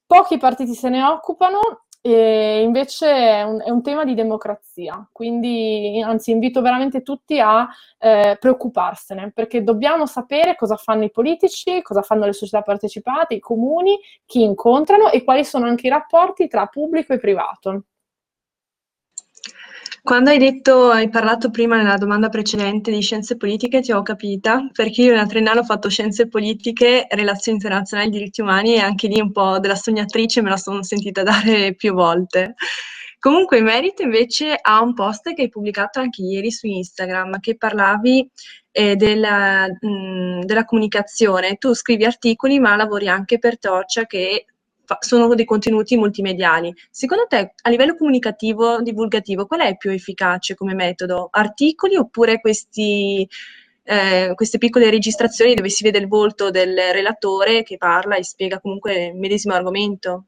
[0.07, 6.03] pochi partiti se ne occupano e invece è un, è un, tema di democrazia, quindi
[6.05, 7.67] anzi invito veramente tutti a
[7.99, 13.41] eh, preoccuparsene, perché dobbiamo sapere cosa fanno i politici, cosa fanno le società partecipate, i
[13.41, 17.85] comuni, chi incontrano e quali sono anche i rapporti tra pubblico e privato.
[20.03, 24.69] Quando hai detto, hai parlato prima nella domanda precedente di scienze politiche, ti ho capita,
[24.73, 29.21] perché io nella triennale ho fatto scienze politiche, relazioni internazionali, diritti umani e anche lì
[29.21, 32.55] un po' della sognatrice me la sono sentita dare più volte.
[33.19, 37.57] Comunque, in merito invece a un post che hai pubblicato anche ieri su Instagram, che
[37.57, 38.29] parlavi
[38.71, 41.57] eh, della, mh, della, comunicazione.
[41.57, 44.45] Tu scrivi articoli, ma lavori anche per Torcia, che
[45.01, 46.73] sono dei contenuti multimediali.
[46.91, 51.29] Secondo te, a livello comunicativo, divulgativo, qual è più efficace come metodo?
[51.31, 53.29] Articoli oppure questi,
[53.83, 58.61] eh, queste piccole registrazioni dove si vede il volto del relatore che parla e spiega
[58.61, 60.25] comunque il medesimo argomento?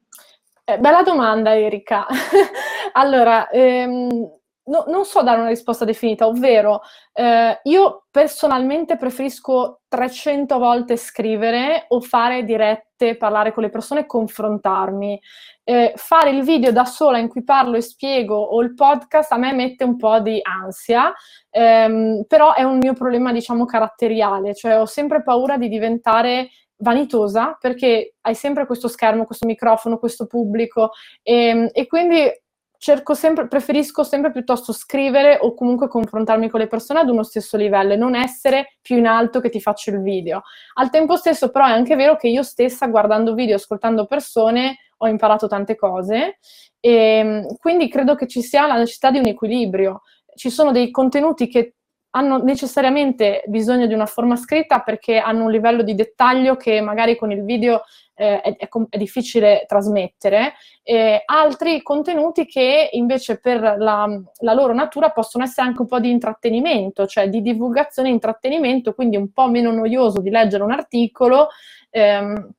[0.64, 2.06] Eh, bella domanda, Erika.
[2.92, 4.28] allora, ehm,
[4.66, 11.84] no, non so dare una risposta definita, ovvero eh, io personalmente preferisco 300 volte scrivere
[11.88, 15.20] o fare dirette, parlare con le persone, confrontarmi.
[15.64, 19.36] Eh, fare il video da sola in cui parlo e spiego o il podcast a
[19.36, 21.12] me mette un po' di ansia,
[21.50, 27.56] ehm, però è un mio problema, diciamo, caratteriale, cioè ho sempre paura di diventare vanitosa
[27.58, 30.90] perché hai sempre questo schermo, questo microfono, questo pubblico
[31.22, 32.30] e, ehm, e quindi
[32.78, 37.56] cerco sempre, preferisco sempre piuttosto scrivere o comunque confrontarmi con le persone ad uno stesso
[37.56, 40.42] livello e non essere più in alto che ti faccio il video.
[40.74, 45.08] Al tempo stesso però è anche vero che io stessa guardando video, ascoltando persone, ho
[45.08, 46.38] imparato tante cose
[46.80, 50.02] e ehm, quindi credo che ci sia la necessità di un equilibrio.
[50.34, 51.74] Ci sono dei contenuti che
[52.10, 57.16] hanno necessariamente bisogno di una forma scritta perché hanno un livello di dettaglio che magari
[57.16, 57.82] con il video
[58.16, 65.10] eh, è, è, difficile trasmettere, eh, altri contenuti che invece per la, la, loro natura
[65.10, 69.48] possono essere anche un po' di intrattenimento, cioè di divulgazione e intrattenimento, quindi un po'
[69.48, 71.48] meno noioso di leggere un articolo.
[71.90, 72.54] Ehm,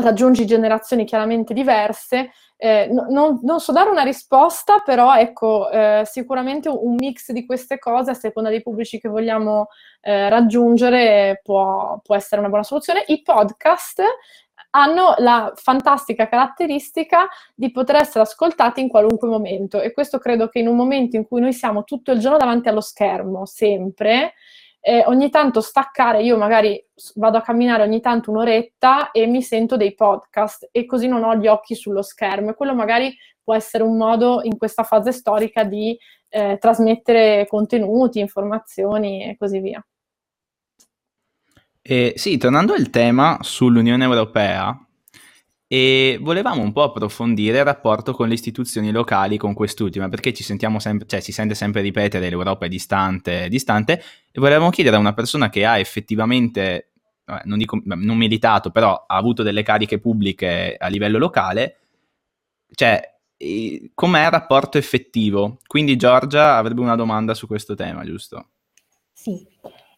[0.00, 2.30] raggiungi generazioni chiaramente diverse.
[2.56, 7.46] Eh, no, non, non, so dare una risposta, però ecco, eh, sicuramente un mix di
[7.46, 9.68] queste cose a seconda dei pubblici che vogliamo
[10.00, 13.04] eh, raggiungere può, può, essere una buona soluzione.
[13.06, 14.02] I podcast
[14.78, 20.60] hanno la fantastica caratteristica di poter essere ascoltati in qualunque momento e questo credo che
[20.60, 24.34] in un momento in cui noi siamo tutto il giorno davanti allo schermo, sempre,
[24.80, 26.82] eh, ogni tanto staccare, io magari
[27.16, 31.34] vado a camminare ogni tanto un'oretta e mi sento dei podcast e così non ho
[31.34, 35.64] gli occhi sullo schermo e quello magari può essere un modo in questa fase storica
[35.64, 39.84] di eh, trasmettere contenuti, informazioni e così via.
[41.90, 44.78] Eh, sì, tornando al tema sull'Unione Europea,
[45.66, 50.42] e volevamo un po' approfondire il rapporto con le istituzioni locali con quest'ultima, perché ci
[50.42, 54.98] sentiamo sempre, cioè si sente sempre ripetere l'Europa è distante, distante, e volevamo chiedere a
[54.98, 56.90] una persona che ha effettivamente,
[57.44, 61.78] non, dico, non militato, però ha avuto delle cariche pubbliche a livello locale,
[62.74, 63.00] cioè
[63.94, 65.56] com'è il rapporto effettivo?
[65.66, 68.48] Quindi Giorgia avrebbe una domanda su questo tema, giusto?
[69.10, 69.44] Sì,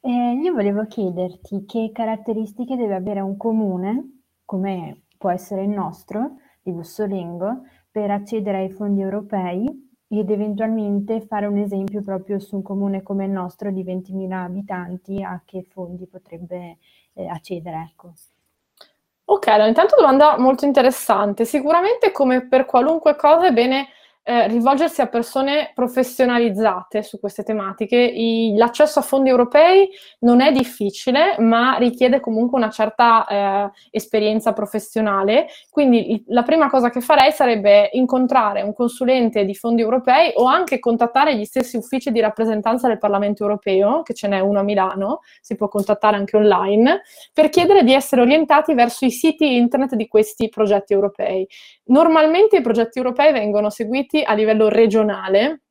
[0.01, 6.37] eh, io volevo chiederti che caratteristiche deve avere un comune, come può essere il nostro,
[6.63, 12.63] di Bussolengo, per accedere ai fondi europei ed eventualmente fare un esempio proprio su un
[12.63, 16.79] comune come il nostro di 20.000 abitanti a che fondi potrebbe
[17.13, 17.89] eh, accedere.
[17.91, 18.15] Ecco.
[19.27, 21.45] Ok, allora intanto domanda molto interessante.
[21.45, 23.89] Sicuramente come per qualunque cosa è bene
[24.23, 27.97] eh, rivolgersi a persone professionalizzate su queste tematiche.
[27.97, 29.89] I, l'accesso a fondi europei
[30.21, 35.47] non è difficile, ma richiede comunque una certa eh, esperienza professionale.
[35.71, 40.45] Quindi il, la prima cosa che farei sarebbe incontrare un consulente di fondi europei o
[40.45, 44.63] anche contattare gli stessi uffici di rappresentanza del Parlamento europeo, che ce n'è uno a
[44.63, 47.03] Milano, si può contattare anche online,
[47.33, 51.49] per chiedere di essere orientati verso i siti internet di questi progetti europei.
[51.87, 55.63] Normalmente i progetti europei vengono seguiti a livello regionale,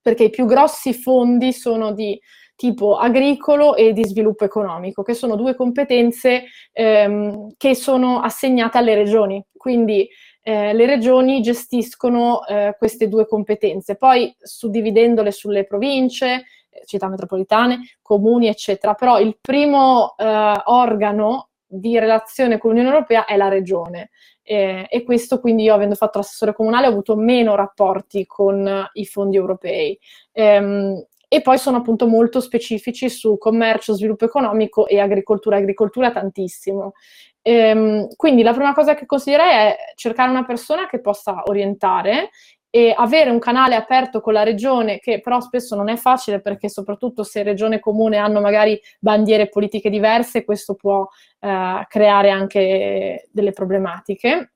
[0.00, 2.18] perché i più grossi fondi sono di
[2.54, 8.94] tipo agricolo e di sviluppo economico, che sono due competenze ehm, che sono assegnate alle
[8.94, 9.44] regioni.
[9.56, 10.08] Quindi
[10.42, 17.80] eh, le regioni gestiscono eh, queste due competenze, poi suddividendole sulle province, eh, città metropolitane,
[18.02, 18.94] comuni, eccetera.
[18.94, 24.10] Però il primo eh, organo di relazione con l'Unione Europea è la regione.
[24.52, 29.06] Eh, e questo quindi io avendo fatto l'assessore comunale ho avuto meno rapporti con i
[29.06, 29.98] fondi europei.
[30.32, 36.92] Ehm, e poi sono appunto molto specifici su commercio, sviluppo economico e agricoltura, agricoltura tantissimo.
[37.40, 42.28] Ehm, quindi la prima cosa che consiglierei è cercare una persona che possa orientare
[42.74, 46.70] e avere un canale aperto con la regione, che però spesso non è facile perché
[46.70, 51.06] soprattutto se regione e comune hanno magari bandiere politiche diverse, questo può
[51.40, 54.52] eh, creare anche delle problematiche.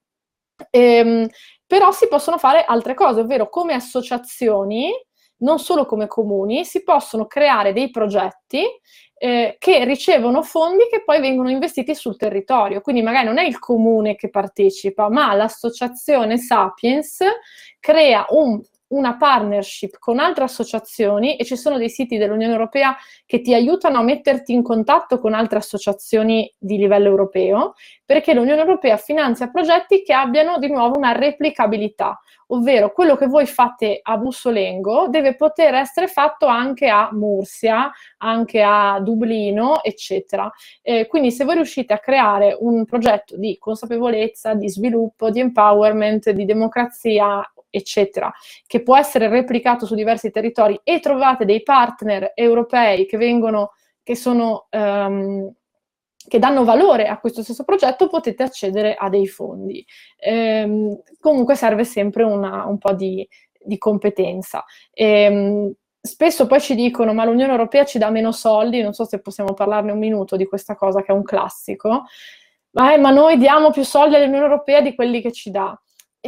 [0.70, 1.28] Ehm,
[1.66, 4.90] però si possono fare altre cose, ovvero come associazioni,
[5.38, 8.64] non solo come comuni, si possono creare dei progetti
[9.18, 12.80] eh, che ricevono fondi che poi vengono investiti sul territorio.
[12.80, 17.18] Quindi magari non è il comune che partecipa, ma l'associazione Sapiens
[17.80, 23.40] crea un una partnership con altre associazioni e ci sono dei siti dell'Unione Europea che
[23.40, 28.96] ti aiutano a metterti in contatto con altre associazioni di livello europeo, perché l'Unione Europea
[28.96, 35.08] finanzia progetti che abbiano di nuovo una replicabilità, ovvero quello che voi fate a Bussolengo
[35.08, 40.50] deve poter essere fatto anche a Mursia, anche a Dublino, eccetera.
[40.82, 46.30] Eh, quindi se voi riuscite a creare un progetto di consapevolezza, di sviluppo, di empowerment,
[46.30, 47.42] di democrazia
[47.76, 48.32] eccetera,
[48.66, 54.16] che può essere replicato su diversi territori e trovate dei partner europei che vengono, che
[54.16, 55.52] sono, um,
[56.28, 59.84] che danno valore a questo stesso progetto, potete accedere a dei fondi.
[60.18, 63.26] Ehm, comunque serve sempre una, un po' di,
[63.58, 64.64] di competenza.
[64.92, 69.20] Ehm, spesso poi ci dicono ma l'Unione Europea ci dà meno soldi, non so se
[69.20, 72.04] possiamo parlarne un minuto di questa cosa che è un classico,
[72.70, 75.78] ma, eh, ma noi diamo più soldi all'Unione Europea di quelli che ci dà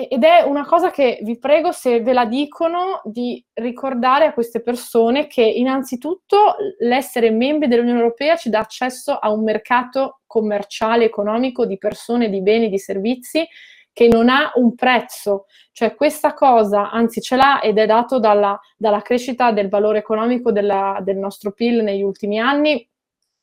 [0.07, 4.63] ed è una cosa che vi prego, se ve la dicono, di ricordare a queste
[4.63, 11.67] persone che innanzitutto l'essere membri dell'Unione Europea ci dà accesso a un mercato commerciale, economico
[11.67, 13.47] di persone, di beni, di servizi
[13.93, 15.47] che non ha un prezzo.
[15.73, 20.53] Cioè questa cosa, anzi ce l'ha ed è dato dalla, dalla crescita del valore economico
[20.53, 22.89] della, del nostro PIL negli ultimi anni,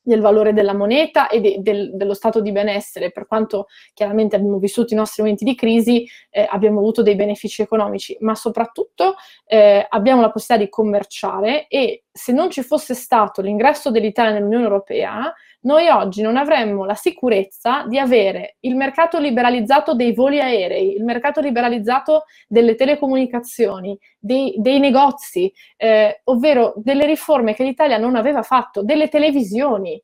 [0.05, 4.59] del valore della moneta e de, del, dello stato di benessere, per quanto chiaramente abbiamo
[4.59, 9.15] vissuto i nostri momenti di crisi, eh, abbiamo avuto dei benefici economici, ma soprattutto
[9.45, 14.63] eh, abbiamo la possibilità di commerciare e se non ci fosse stato l'ingresso dell'Italia nell'Unione
[14.63, 15.33] Europea,
[15.65, 21.03] noi oggi non avremmo la sicurezza di avere il mercato liberalizzato dei voli aerei, il
[21.03, 28.43] mercato liberalizzato delle telecomunicazioni, dei, dei negozi, eh, ovvero delle riforme che l'Italia non aveva
[28.43, 30.01] fatto, delle televisioni.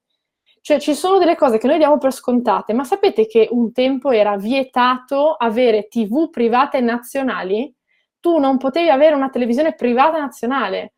[0.62, 4.12] Cioè ci sono delle cose che noi diamo per scontate, ma sapete che un tempo
[4.12, 7.72] era vietato avere tv private nazionali?
[8.20, 10.94] Tu non potevi avere una televisione privata nazionale.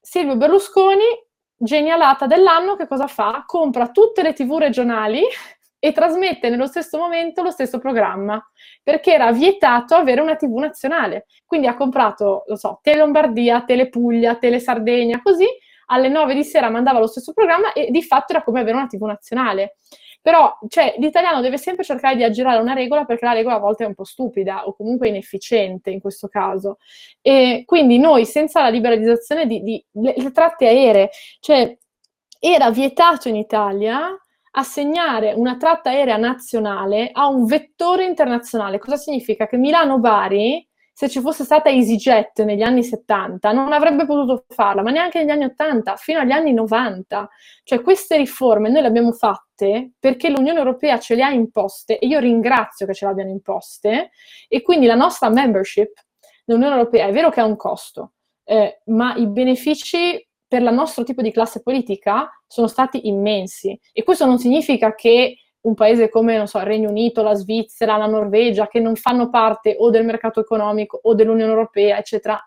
[0.00, 1.04] Silvio Berlusconi
[1.56, 3.44] genialata dell'anno, che cosa fa?
[3.46, 5.22] Compra tutte le tv regionali
[5.78, 8.42] e trasmette nello stesso momento lo stesso programma,
[8.82, 11.26] perché era vietato avere una TV nazionale.
[11.44, 15.46] Quindi ha comprato, lo so, Tele Lombardia, Tele Puglia, Tele Sardegna, così
[15.86, 18.86] alle 9 di sera mandava lo stesso programma e di fatto era come avere una
[18.86, 19.76] TV nazionale.
[20.24, 23.84] Però cioè, l'italiano deve sempre cercare di aggirare una regola perché la regola a volte
[23.84, 26.78] è un po' stupida o comunque inefficiente in questo caso.
[27.20, 31.10] E quindi noi senza la liberalizzazione di, di le, le tratte aeree,
[31.40, 31.76] cioè
[32.40, 34.18] era vietato in Italia
[34.52, 38.78] assegnare una tratta aerea nazionale a un vettore internazionale.
[38.78, 39.46] Cosa significa?
[39.46, 44.90] Che Milano-Bari, se ci fosse stata EasyJet negli anni 70, non avrebbe potuto farla, ma
[44.90, 47.28] neanche negli anni 80, fino agli anni 90.
[47.62, 49.43] Cioè queste riforme noi le abbiamo fatte
[49.98, 54.10] perché l'Unione Europea ce le ha imposte e io ringrazio che ce l'abbiano imposte
[54.48, 55.92] e quindi la nostra membership
[56.44, 58.12] dell'Unione Europea è vero che ha un costo,
[58.44, 63.78] eh, ma i benefici per il nostro tipo di classe politica sono stati immensi.
[63.92, 67.96] E questo non significa che un paese come, non so, il Regno Unito, la Svizzera,
[67.96, 72.38] la Norvegia, che non fanno parte o del mercato economico o dell'Unione Europea, eccetera,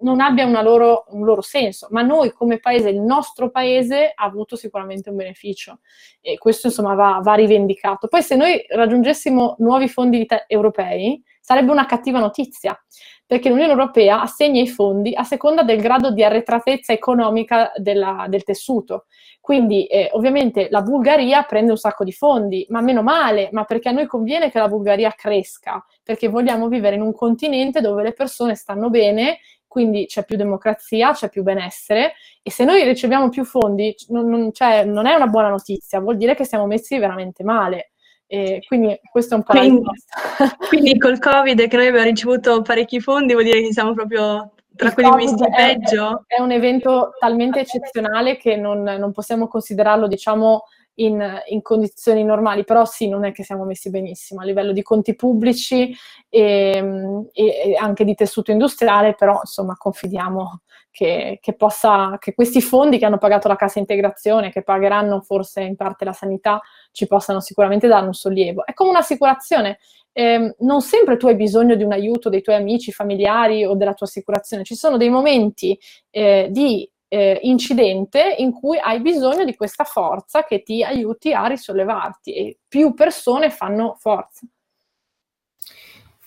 [0.00, 4.56] non abbia loro, un loro senso, ma noi come paese, il nostro paese ha avuto
[4.56, 5.80] sicuramente un beneficio
[6.20, 8.08] e questo insomma va, va rivendicato.
[8.08, 12.78] Poi se noi raggiungessimo nuovi fondi europei sarebbe una cattiva notizia,
[13.26, 18.44] perché l'Unione Europea assegna i fondi a seconda del grado di arretratezza economica della, del
[18.44, 19.04] tessuto.
[19.40, 23.90] Quindi eh, ovviamente la Bulgaria prende un sacco di fondi, ma meno male, ma perché
[23.90, 28.14] a noi conviene che la Bulgaria cresca, perché vogliamo vivere in un continente dove le
[28.14, 29.38] persone stanno bene
[29.74, 32.12] quindi c'è più democrazia, c'è più benessere
[32.44, 36.16] e se noi riceviamo più fondi non, non, cioè, non è una buona notizia, vuol
[36.16, 37.90] dire che siamo messi veramente male.
[38.28, 42.62] E quindi questo è un po' quindi, la quindi col Covid che noi abbiamo ricevuto
[42.62, 46.22] parecchi fondi vuol dire che siamo proprio tra quelli messi peggio?
[46.28, 50.66] È, è, un evento talmente eccezionale che non, non possiamo considerarlo, diciamo,
[50.96, 54.82] in, in, condizioni normali, però sì, non è che siamo messi benissimo a livello di
[54.82, 55.94] conti pubblici
[56.28, 62.98] e, e, anche di tessuto industriale, però insomma confidiamo che, che, possa, che questi fondi
[62.98, 66.60] che hanno pagato la cassa integrazione, che pagheranno forse in parte la sanità,
[66.92, 68.64] ci possano sicuramente dare un sollievo.
[68.64, 69.78] È come un'assicurazione.
[70.12, 73.94] Eh, non sempre tu hai bisogno di un aiuto dei tuoi amici, familiari o della
[73.94, 75.76] tua assicurazione, ci sono dei momenti
[76.10, 81.46] eh, di eh, incidente in cui hai bisogno di questa forza che ti aiuti a
[81.46, 84.44] risollevarti e più persone fanno forza.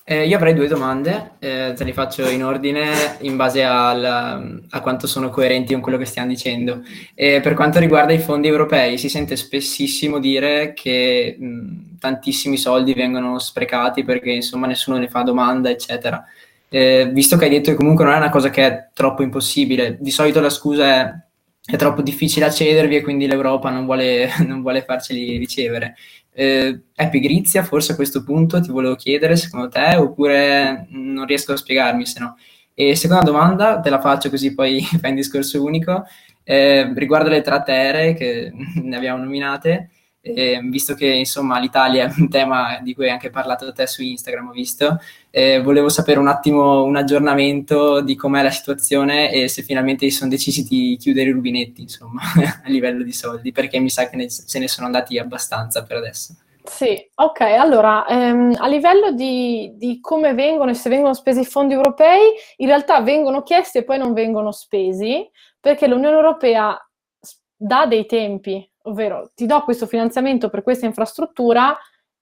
[0.10, 4.80] Eh, io avrei due domande, eh, te le faccio in ordine in base al, a
[4.80, 6.82] quanto sono coerenti con quello che stiamo dicendo.
[7.14, 12.94] Eh, per quanto riguarda i fondi europei, si sente spessissimo dire che mh, tantissimi soldi
[12.94, 16.24] vengono sprecati perché insomma nessuno ne fa domanda, eccetera
[16.70, 19.98] eh, visto che hai detto che comunque non è una cosa che è troppo impossibile,
[20.00, 21.28] di solito la scusa è
[21.70, 25.96] è troppo difficile accedervi e quindi l'Europa non vuole, non vuole farceli ricevere.
[26.32, 31.52] Eh, è pigrizia forse a questo punto, ti volevo chiedere secondo te, oppure non riesco
[31.52, 32.38] a spiegarmi se no.
[32.74, 36.06] E seconda domanda, te la faccio così poi fai un discorso unico,
[36.44, 38.52] eh, riguardo le tratte aeree che
[38.82, 39.90] ne abbiamo nominate,
[40.22, 43.88] eh, visto che insomma l'Italia è un tema di cui hai anche parlato da te
[43.88, 45.00] su Instagram, ho visto,
[45.38, 50.16] eh, volevo sapere un attimo un aggiornamento di com'è la situazione e se finalmente si
[50.16, 52.22] sono decisi di chiudere i rubinetti, insomma,
[52.66, 55.98] a livello di soldi, perché mi sa che ne, se ne sono andati abbastanza per
[55.98, 56.36] adesso.
[56.64, 61.46] Sì, ok, allora ehm, a livello di, di, come vengono e se vengono spesi i
[61.46, 65.30] fondi europei, in realtà vengono chiesti e poi non vengono spesi
[65.60, 66.76] perché l'Unione Europea
[67.56, 71.78] dà dei tempi ovvero ti do questo finanziamento per questa infrastruttura,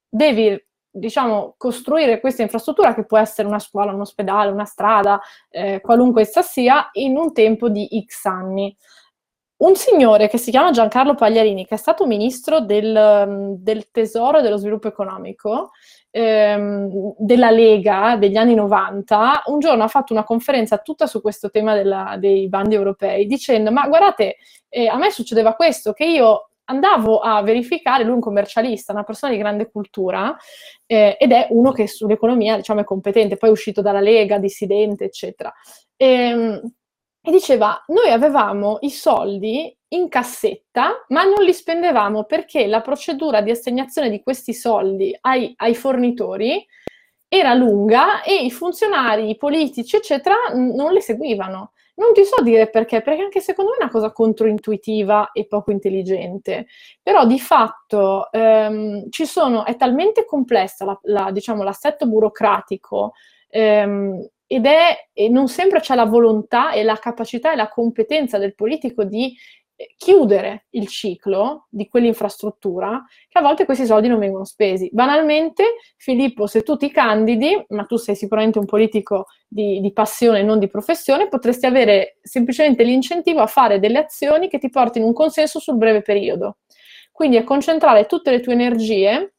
[0.07, 0.61] devi
[0.95, 5.19] diciamo, costruire questa infrastruttura che può essere una scuola, un ospedale, una strada,
[5.49, 8.75] eh, qualunque essa sia, in un tempo di X anni.
[9.57, 14.41] Un signore che si chiama Giancarlo Pagliarini, che è stato ministro del, del Tesoro e
[14.41, 15.71] dello Sviluppo Economico,
[16.11, 21.49] ehm, della Lega degli anni 90, un giorno ha fatto una conferenza tutta su questo
[21.49, 24.37] tema della, dei bandi europei, dicendo, ma guardate,
[24.69, 29.03] eh, a me succedeva questo, che io andavo a verificare, lui è un commercialista, una
[29.03, 30.35] persona di grande cultura,
[30.85, 35.05] eh, ed è uno che sull'economia diciamo, è competente, poi è uscito dalla Lega, dissidente,
[35.05, 35.53] eccetera.
[35.95, 36.61] E, ehm,
[37.27, 43.41] e diceva, noi avevamo i soldi in cassetta, ma non li spendevamo perché la procedura
[43.41, 46.63] di assegnazione di questi soldi ai, ai fornitori
[47.27, 51.71] era lunga e i funzionari, i politici, eccetera, non le seguivano.
[51.97, 55.71] Non ti so dire perché, perché anche secondo me è una cosa controintuitiva e poco
[55.71, 56.67] intelligente,
[57.01, 63.13] però di fatto ehm, ci sono, è talmente complessa la, la, diciamo, l'assetto burocratico
[63.47, 68.55] ehm, ed è, non sempre c'è la volontà e la capacità e la competenza del
[68.55, 69.33] politico di
[69.97, 74.89] chiudere il ciclo di quell'infrastruttura che a volte questi soldi non vengono spesi.
[74.91, 80.43] Banalmente, Filippo, se tu ti candidi, ma tu sei sicuramente un politico di, di passione,
[80.43, 85.13] non di professione, potresti avere semplicemente l'incentivo a fare delle azioni che ti portino un
[85.13, 86.57] consenso sul breve periodo.
[87.11, 89.34] Quindi a concentrare tutte le tue energie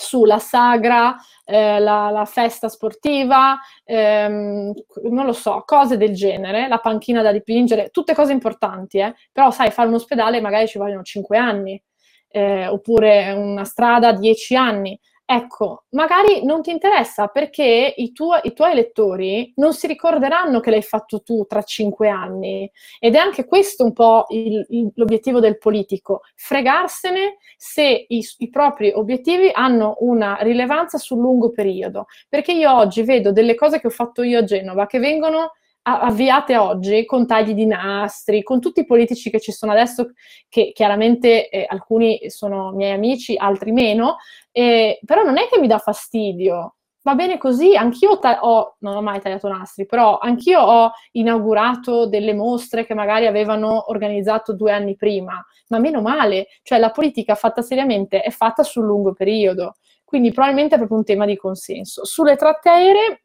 [0.00, 4.72] sulla sagra, eh, la, la, festa sportiva, ehm,
[5.10, 9.14] non lo so, cose del genere, la panchina da dipingere, tutte cose importanti, eh?
[9.30, 11.80] però sai, fare un ospedale magari ci vogliono 5 anni,
[12.28, 14.98] eh, oppure una strada 10 anni.
[15.32, 20.70] Ecco, magari non ti interessa perché i, tuo, i, tuoi elettori non si ricorderanno che
[20.70, 22.68] l'hai fatto tu tra cinque anni.
[22.98, 28.50] Ed è anche questo un po' il, il, l'obiettivo del politico, fregarsene se i, i,
[28.50, 32.06] propri obiettivi hanno una rilevanza sul lungo periodo.
[32.28, 35.52] Perché io oggi vedo delle cose che ho fatto io a Genova che vengono
[35.98, 40.12] avviate oggi con tagli di nastri, con tutti i politici che ci sono adesso,
[40.48, 44.16] che chiaramente eh, alcuni sono miei amici, altri meno,
[44.52, 46.76] eh, però non è che mi dà fastidio.
[47.02, 52.06] Va bene così, anch'io ta- ho, non ho mai tagliato nastri, però anch'io ho inaugurato
[52.06, 57.34] delle mostre che magari avevano organizzato due anni prima, ma meno male, cioè la politica
[57.34, 62.04] fatta seriamente è fatta sul lungo periodo, quindi probabilmente è proprio un tema di consenso.
[62.04, 63.22] Sulle tratte aeree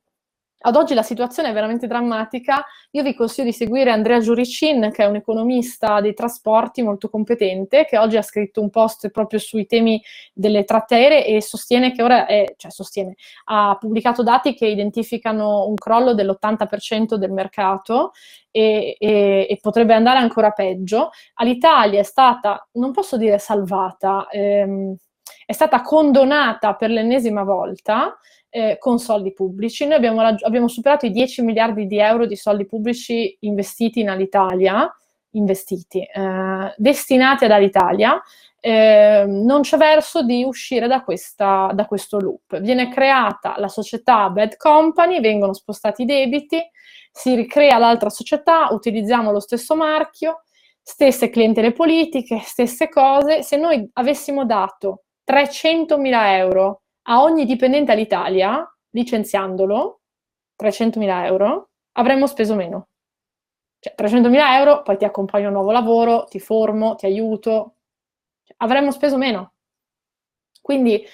[0.66, 2.66] ad oggi la situazione è veramente drammatica.
[2.92, 7.86] Io vi consiglio di seguire Andrea Giuricin, che è un economista dei trasporti molto competente,
[7.86, 10.02] che oggi ha scritto un post proprio sui temi
[10.34, 15.68] delle tratte aeree e sostiene che ora è, cioè sostiene, ha pubblicato dati che identificano
[15.68, 18.12] un crollo dell'80% del mercato
[18.50, 21.12] e, e, e, potrebbe andare ancora peggio.
[21.36, 24.96] All'Italia è stata, non posso dire salvata, ehm,
[25.46, 28.18] è stata condonata per l'ennesima volta
[28.56, 29.86] eh, con soldi pubblici.
[29.86, 34.08] Noi abbiamo, raggi- abbiamo, superato i 10 miliardi di euro di soldi pubblici investiti in
[34.08, 34.90] Alitalia,
[35.32, 38.22] investiti, eh, destinati ad Alitalia.
[38.62, 42.58] Eh, non c'è verso di uscire da, questa, da questo loop.
[42.62, 46.58] Viene creata la società Bad Company, vengono spostati i debiti,
[47.12, 50.44] si ricrea l'altra società, utilizziamo lo stesso marchio,
[50.82, 53.44] stesse clientele politiche, stesse cose.
[53.44, 60.02] Se noi avessimo dato 300.000 euro a ogni dipendente all'Italia, licenziandolo,
[60.62, 62.88] 300.000 euro, avremmo speso meno.
[63.80, 67.76] Cioè, 300.000 euro, poi ti accompagno a un nuovo lavoro, ti formo, ti aiuto,
[68.44, 69.54] cioè, avremmo speso meno.
[70.62, 71.06] Quindi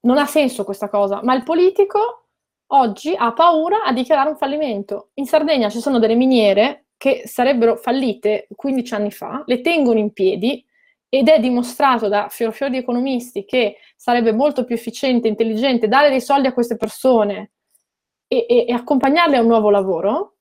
[0.00, 2.28] non ha senso questa cosa, ma il politico
[2.68, 5.10] oggi ha paura a dichiarare un fallimento.
[5.14, 10.12] In Sardegna ci sono delle miniere che sarebbero fallite 15 anni fa, le tengono in
[10.12, 10.64] piedi
[11.16, 16.10] ed è dimostrato da fior fior di economisti che sarebbe molto più efficiente, intelligente dare
[16.10, 17.52] dei soldi a queste persone
[18.26, 20.38] e, e, e accompagnarle a un nuovo lavoro,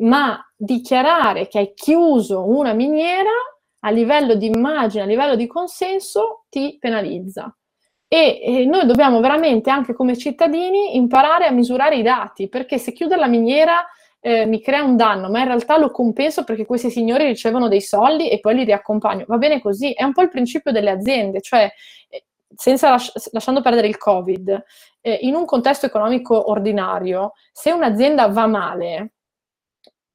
[0.00, 3.30] ma dichiarare che hai chiuso una miniera
[3.80, 7.56] a livello di immagine, a livello di consenso, ti penalizza.
[8.06, 12.92] E, e, noi dobbiamo veramente, anche come cittadini, imparare a misurare i dati, perché se
[12.92, 13.86] chiudere la miniera
[14.26, 17.82] eh, mi crea un danno, ma in realtà lo compenso perché questi signori ricevono dei
[17.82, 19.26] soldi e poi li riaccompagno.
[19.28, 21.70] Va bene così, è un po' il principio delle aziende, cioè
[22.08, 22.24] eh,
[22.80, 24.64] lasci- lasciando perdere il Covid,
[25.02, 29.12] eh, in un contesto economico ordinario, se un'azienda va male,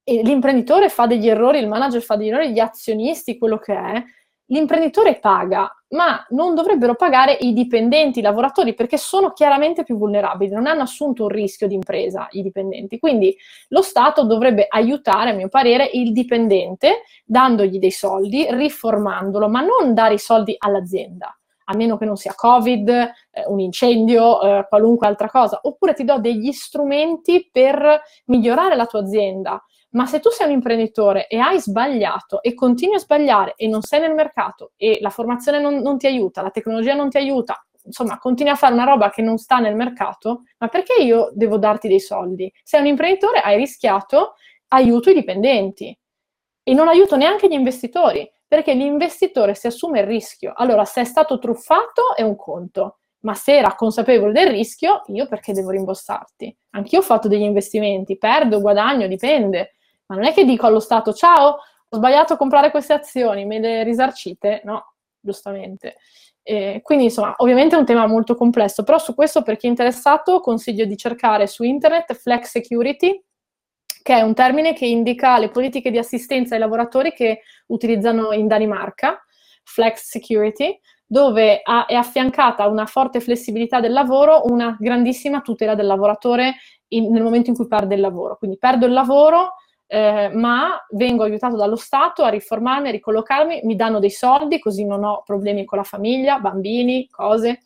[0.04, 4.04] e l'imprenditore fa degli errori, il manager fa degli errori, gli azionisti, quello che è,
[4.46, 10.52] l'imprenditore paga, ma non dovrebbero pagare i dipendenti, i lavoratori, perché sono chiaramente più vulnerabili,
[10.52, 13.00] non hanno assunto un rischio di impresa i dipendenti.
[13.00, 13.36] Quindi
[13.70, 19.94] lo Stato dovrebbe aiutare, a mio parere, il dipendente dandogli dei soldi, riformandolo, ma non
[19.94, 21.34] dare i soldi all'azienda
[21.72, 23.12] a meno che non sia Covid, eh,
[23.46, 29.02] un incendio, eh, qualunque altra cosa, oppure ti do degli strumenti per migliorare la tua
[29.02, 33.68] azienda, ma se tu sei un imprenditore e hai sbagliato e continui a sbagliare e
[33.68, 37.18] non sei nel mercato e la formazione non, non ti aiuta, la tecnologia non ti
[37.18, 41.32] aiuta, insomma, continui a fare una roba che non sta nel mercato, ma perché io
[41.34, 42.52] devo darti dei soldi?
[42.64, 44.36] Sei un imprenditore, hai rischiato,
[44.70, 45.98] aiuto i dipendenti
[46.64, 50.54] e non aiuto neanche gli investitori, perché l'investitore si assume il rischio.
[50.56, 55.28] Allora, se è stato truffato è un conto, ma se era consapevole del rischio, io
[55.28, 56.56] perché devo rimborsarti?
[56.72, 59.76] Anch'io ho fatto degli investimenti, perdo, guadagno, dipende.
[60.10, 61.58] Ma non è che dico allo Stato, ciao,
[61.88, 64.62] ho sbagliato a comprare queste azioni, me le risarcite?
[64.64, 65.98] No, giustamente.
[66.42, 69.70] Eh, quindi insomma, ovviamente è un tema molto complesso, però su questo per chi è
[69.70, 73.24] interessato consiglio di cercare su internet Flex Security,
[74.02, 78.48] che è un termine che indica le politiche di assistenza ai lavoratori che utilizzano in
[78.48, 79.24] Danimarca,
[79.64, 85.86] Flex Security, dove ha, è affiancata una forte flessibilità del lavoro una grandissima tutela del
[85.86, 86.56] lavoratore
[86.90, 88.38] in, nel momento in cui perde il lavoro.
[88.38, 89.54] Quindi perdo il lavoro,
[89.92, 94.86] eh, ma vengo aiutato dallo Stato a riformarmi, a ricollocarmi, mi danno dei soldi così
[94.86, 97.62] non ho problemi con la famiglia, bambini, cose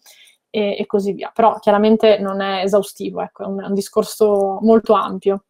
[0.49, 1.31] e, e così via.
[1.33, 5.43] Però chiaramente non è esaustivo, ecco, è un, un discorso molto ampio.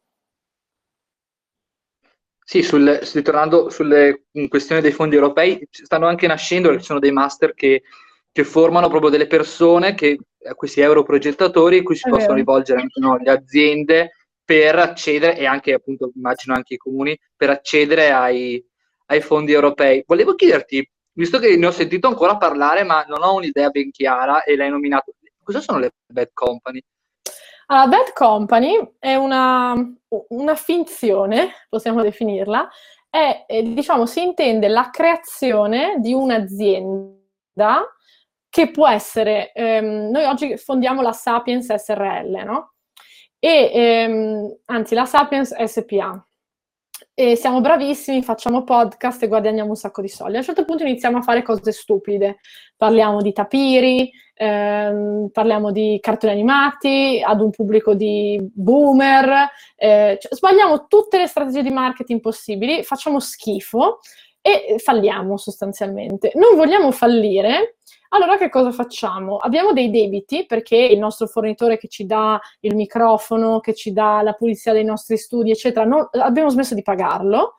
[2.43, 7.53] Sì, sul, ritornando sulle questioni dei fondi europei, stanno anche nascendo, ci sono dei master
[7.53, 7.83] che,
[8.31, 10.17] che formano proprio delle persone, che,
[10.55, 12.39] questi europrogettatori, a cui si è possono vero.
[12.39, 14.11] rivolgere anche no, le aziende
[14.45, 18.63] per accedere, e anche appunto immagino anche i comuni, per accedere ai,
[19.07, 20.03] ai fondi europei.
[20.05, 24.43] Volevo chiederti, visto che ne ho sentito ancora parlare, ma non ho un'idea ben chiara
[24.43, 25.13] e l'hai nominato,
[25.43, 26.81] cosa sono le bad company?
[27.67, 29.73] Allora, bad company è una,
[30.29, 32.69] una finzione, possiamo definirla,
[33.09, 37.87] è, è, diciamo, si intende la creazione di un'azienda
[38.49, 42.72] che può essere, ehm, noi oggi fondiamo la Sapiens SRL, no?
[43.45, 46.25] E, ehm, anzi, la Sapiens SPA
[47.13, 50.35] e siamo bravissimi, facciamo podcast e guadagniamo un sacco di soldi.
[50.35, 52.37] A un certo punto iniziamo a fare cose stupide.
[52.77, 60.33] Parliamo di tapiri, ehm, parliamo di cartoni animati ad un pubblico di boomer, eh, cioè,
[60.33, 63.99] sbagliamo tutte le strategie di marketing possibili, facciamo schifo
[64.41, 66.31] e falliamo sostanzialmente.
[66.35, 67.75] Non vogliamo fallire
[68.13, 69.37] allora che cosa facciamo?
[69.37, 74.21] Abbiamo dei debiti perché il nostro fornitore che ci dà il microfono, che ci dà
[74.21, 77.55] la pulizia dei nostri studi, eccetera, non, abbiamo smesso di pagarlo.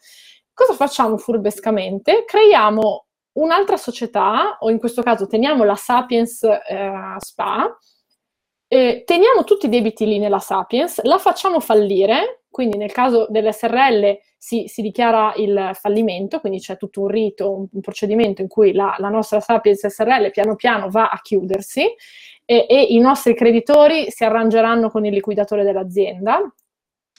[0.52, 2.24] Cosa facciamo furbescamente?
[2.24, 7.76] Creiamo un'altra società, o in questo caso teniamo la Sapiens eh, SPA,
[8.74, 14.18] eh, teniamo tutti i debiti lì nella Sapiens, la facciamo fallire, quindi nel caso dell'SRL
[14.36, 18.72] si, si, dichiara il fallimento, quindi c'è tutto un rito, un, un procedimento in cui
[18.72, 21.82] la, la, nostra Sapiens SRL piano piano va a chiudersi
[22.44, 26.40] e, e, i nostri creditori si arrangeranno con il liquidatore dell'azienda.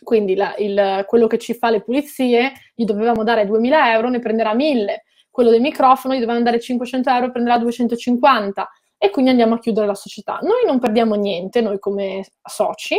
[0.03, 4.19] Quindi la, il, quello che ci fa le pulizie gli dovevamo dare 2.000 euro, ne
[4.19, 4.85] prenderà 1.000.
[5.31, 8.69] Quello del microfono gli dovevamo dare 500 euro, prenderà 250
[9.05, 10.39] e quindi andiamo a chiudere la società.
[10.41, 12.97] Noi non perdiamo niente, noi come soci,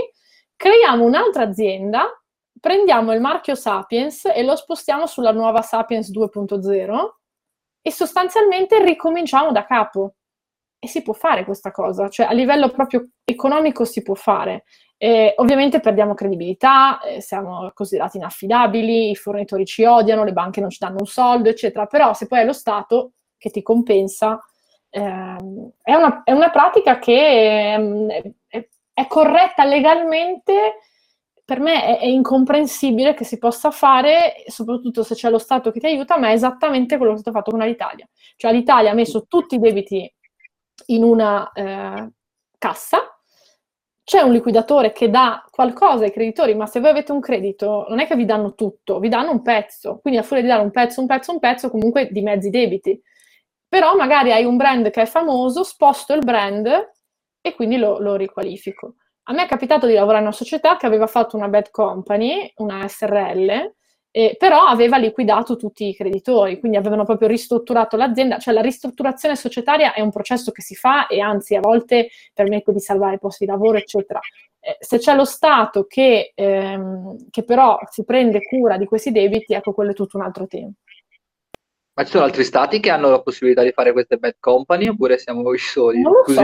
[0.56, 2.10] creiamo un'altra azienda
[2.60, 7.08] prendiamo il marchio Sapiens e lo spostiamo sulla nuova Sapiens 2.0
[7.80, 10.14] e sostanzialmente ricominciamo da capo.
[10.78, 14.64] E si può fare questa cosa, cioè a livello proprio economico si può fare.
[14.98, 20.70] E ovviamente perdiamo credibilità, eh, siamo considerati inaffidabili, i fornitori ci odiano, le banche non
[20.70, 21.86] ci danno un soldo, eccetera.
[21.86, 24.40] Però se poi è lo Stato che ti compensa,
[24.90, 28.08] ehm, è, una, è, una, pratica che ehm,
[28.46, 30.78] è, è corretta legalmente
[31.46, 35.78] per me è, è, incomprensibile che si possa fare, soprattutto se c'è lo Stato che
[35.78, 38.06] ti aiuta, ma è esattamente quello che è stato fatto con l'Italia.
[38.34, 40.12] Cioè l'Italia ha messo tutti i debiti
[40.86, 42.10] in una eh,
[42.58, 42.98] cassa,
[44.02, 48.00] c'è un liquidatore che dà qualcosa ai creditori, ma se voi avete un credito non
[48.00, 50.70] è che vi danno tutto, vi danno un pezzo, quindi a furia di dare un
[50.72, 53.00] pezzo, un pezzo, un pezzo, comunque di mezzi debiti.
[53.76, 56.66] Però magari hai un brand che è famoso, sposto il brand
[57.42, 58.94] e quindi lo, lo riqualifico.
[59.24, 62.50] A me è capitato di lavorare in una società che aveva fatto una bad company,
[62.56, 63.74] una SRL,
[64.10, 69.36] eh, però aveva liquidato tutti i creditori, quindi avevano proprio ristrutturato l'azienda, cioè la ristrutturazione
[69.36, 73.44] societaria è un processo che si fa e anzi a volte permette di salvare posti
[73.44, 74.20] di lavoro, eccetera.
[74.58, 79.52] Eh, se c'è lo Stato che, ehm, che però si prende cura di questi debiti,
[79.52, 80.72] ecco quello è tutto un altro tema.
[81.96, 85.16] Ma ci sono altri stati che hanno la possibilità di fare queste bad company oppure
[85.16, 86.02] siamo noi soli?
[86.02, 86.42] Non lo so,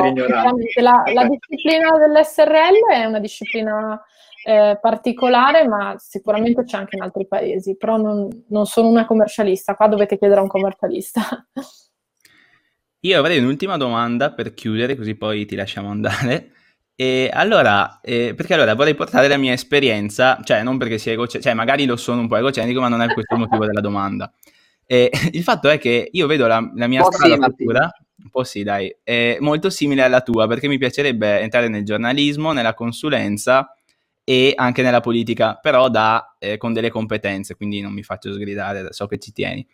[0.80, 4.02] la, la, disciplina dell'SRL è una disciplina
[4.46, 9.74] eh, particolare, ma sicuramente c'è anche in altri paesi, però non, non sono una commercialista,
[9.74, 11.20] qua dovete chiedere a un commercialista.
[13.00, 16.52] Io avrei un'ultima domanda per chiudere, così poi ti lasciamo andare.
[16.94, 21.44] E allora, eh, perché allora vorrei portare la mia esperienza, cioè non perché sia egocentrico,
[21.44, 24.32] cioè magari lo sono un po' egocentrico, ma non è questo il motivo della domanda.
[24.92, 27.90] E il fatto è che io vedo la, la mia strada sì, futura,
[28.24, 32.52] un po' sì dai, è molto simile alla tua perché mi piacerebbe entrare nel giornalismo,
[32.52, 33.74] nella consulenza
[34.22, 38.92] e anche nella politica, però da, eh, con delle competenze, quindi non mi faccio sgridare,
[38.92, 39.66] so che ci tieni.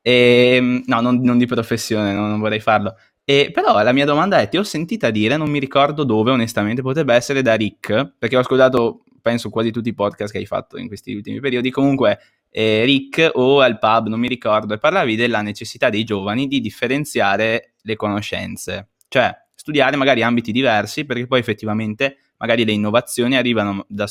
[0.00, 2.96] E, ehm, no, non, non, di professione, no, non vorrei farlo.
[3.22, 6.80] E, però la mia domanda è, ti ho sentita dire, non mi ricordo dove onestamente,
[6.80, 10.78] potrebbe essere da Rick, perché ho ascoltato, penso, quasi tutti i podcast che hai fatto
[10.78, 12.18] in questi ultimi periodi, comunque
[12.56, 16.60] eh, Rick o al pub, non mi ricordo, e parlavi della necessità dei giovani di
[16.60, 23.84] differenziare le conoscenze, cioè studiare magari ambiti diversi perché poi effettivamente magari le innovazioni arrivano
[23.88, 24.06] da,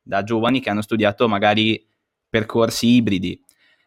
[0.00, 1.84] da giovani che hanno studiato magari
[2.28, 3.42] percorsi ibridi.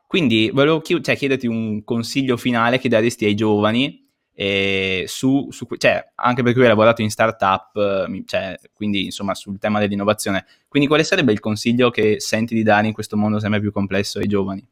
[0.05, 4.05] Quindi volevo chi- cioè, chiederti un consiglio finale che daresti ai giovani
[4.39, 9.79] E su, su, cioè, anche perché hai lavorato in startup, cioè, quindi insomma sul tema
[9.79, 10.45] dell'innovazione.
[10.67, 14.19] Quindi quale sarebbe il consiglio che senti di dare in questo mondo sempre più complesso
[14.19, 14.63] ai giovani?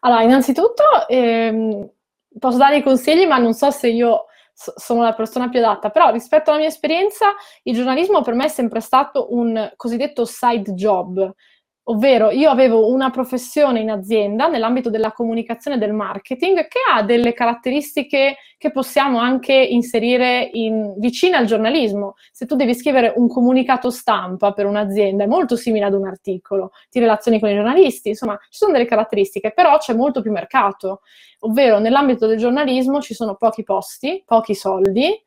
[0.00, 1.88] Allora, innanzitutto ehm,
[2.40, 5.90] posso dare i consigli, ma non so se io so- sono la persona più adatta,
[5.90, 10.72] però rispetto alla mia esperienza, il giornalismo per me è sempre stato un cosiddetto side
[10.72, 11.32] job,
[11.88, 17.04] Ovvero io avevo una professione in azienda nell'ambito della comunicazione e del marketing che ha
[17.04, 22.14] delle caratteristiche che possiamo anche inserire in, vicine al giornalismo.
[22.32, 26.72] Se tu devi scrivere un comunicato stampa per un'azienda è molto simile ad un articolo,
[26.90, 31.02] ti relazioni con i giornalisti, insomma ci sono delle caratteristiche, però c'è molto più mercato.
[31.40, 35.22] Ovvero nell'ambito del giornalismo ci sono pochi posti, pochi soldi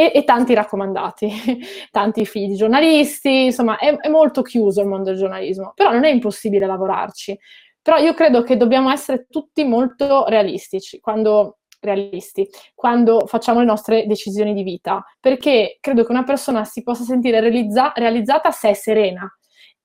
[0.00, 1.30] e, e, tanti raccomandati,
[1.92, 6.04] tanti figli di giornalisti, insomma è, è, molto chiuso il mondo del giornalismo, però non
[6.04, 7.38] è impossibile lavorarci.
[7.82, 14.06] Però io credo che dobbiamo essere tutti molto realistici quando, realisti, quando facciamo le nostre
[14.06, 18.74] decisioni di vita, perché credo che una persona si possa sentire realizza- realizzata se è
[18.74, 19.30] serena,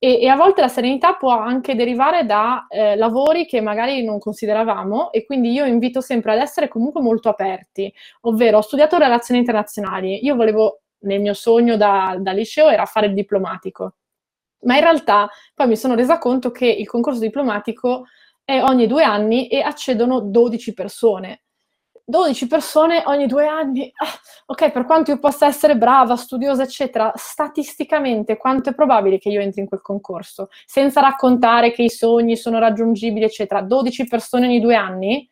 [0.06, 4.20] e, e, a volte la serenità può anche derivare da eh, lavori che magari non
[4.20, 7.92] consideravamo e quindi io invito sempre ad essere comunque molto aperti,
[8.22, 13.08] ovvero ho studiato relazioni internazionali, io volevo, nel mio sogno da, da liceo era fare
[13.08, 13.96] il diplomatico,
[14.66, 18.06] ma in realtà poi mi sono resa conto che il concorso diplomatico
[18.44, 21.45] è ogni due anni e accedono 12 persone
[22.08, 24.08] 12 persone ogni due anni, ah,
[24.46, 29.42] ok, per quanto io possa essere brava, studiosa, eccetera, statisticamente quanto è probabile che io
[29.42, 30.50] entri in quel concorso?
[30.68, 35.28] Senza raccontare che i sogni sono raggiungibili, eccetera, 12 persone ogni due anni?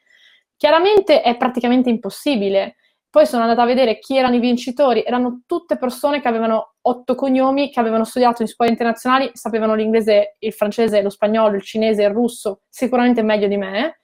[0.57, 2.77] Chiaramente è praticamente impossibile.
[3.07, 7.13] Poi sono andata a vedere chi erano i vincitori, erano tutte persone che avevano otto
[7.13, 12.01] cognomi, che avevano studiato in scuole internazionali, sapevano l'inglese, il francese, lo spagnolo, il cinese,
[12.01, 13.97] il russo, sicuramente meglio di me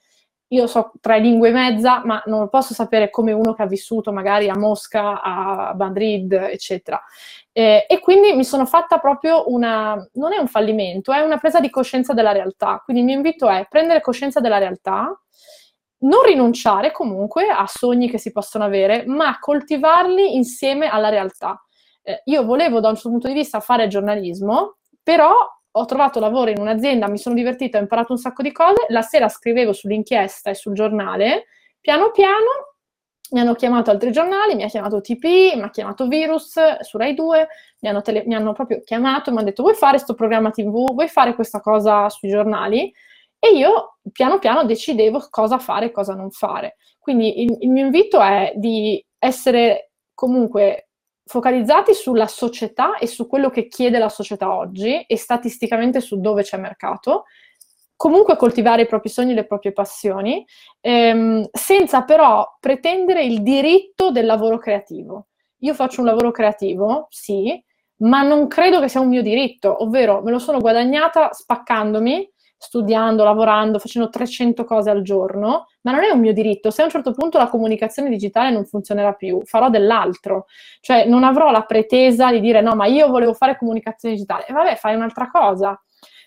[0.49, 3.67] io so tre lingue e mezza, ma non lo posso sapere come uno che ha
[3.67, 7.01] vissuto magari a Mosca, a Madrid, eccetera.
[7.51, 11.59] Eh, e quindi mi sono fatta proprio una, non è un fallimento, è una presa
[11.59, 12.81] di coscienza della realtà.
[12.83, 15.19] Quindi il mio invito è prendere coscienza della realtà,
[16.01, 21.63] non rinunciare comunque a sogni che si possono avere, ma coltivarli insieme alla realtà.
[22.01, 25.31] Eh, io volevo da un suo punto di vista fare giornalismo, però
[25.71, 29.01] ho trovato lavoro in un'azienda, mi sono divertita, ho imparato un sacco di cose, la
[29.01, 31.45] sera scrivevo sull'inchiesta e sul giornale,
[31.79, 32.69] piano piano
[33.31, 35.23] mi hanno chiamato altri giornali, mi ha chiamato TP,
[35.55, 37.47] mi ha chiamato Virus su Rai 2,
[37.81, 40.49] mi hanno, tele- mi hanno proprio chiamato e mi hanno detto vuoi fare questo programma
[40.49, 42.91] TV, vuoi fare questa cosa sui giornali?
[43.37, 46.77] E io piano piano decidevo cosa fare e cosa non fare.
[46.97, 50.88] Quindi il, il mio invito è di essere comunque
[51.29, 56.41] focalizzati sulla società e su quello che chiede la società oggi e statisticamente su dove
[56.41, 57.25] c'è mercato,
[57.95, 60.43] comunque coltivare i propri sogni e le proprie passioni,
[60.81, 65.27] ehm, senza però pretendere il diritto del lavoro creativo.
[65.59, 67.63] Io faccio un lavoro creativo, sì,
[67.97, 72.27] ma non credo che sia un mio diritto, ovvero me lo sono guadagnata spaccandomi
[72.57, 76.71] studiando, lavorando, facendo 300 cose al giorno, ma non è un mio diritto.
[76.71, 80.45] Se a un certo punto la comunicazione digitale non funzionerà più, farò dell'altro.
[80.81, 84.45] Cioè non avrò la pretesa di dire no, ma io volevo fare comunicazione digitale.
[84.47, 85.81] E vabbè, fai un'altra cosa.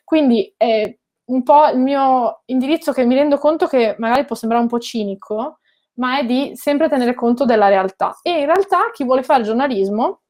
[0.04, 4.62] Quindi è un po' il mio indirizzo che mi rendo conto che magari può sembrare
[4.62, 5.58] un po' cinico,
[5.94, 8.18] ma è di sempre tenere conto della realtà.
[8.22, 10.22] E in realtà chi vuole fare giornalismo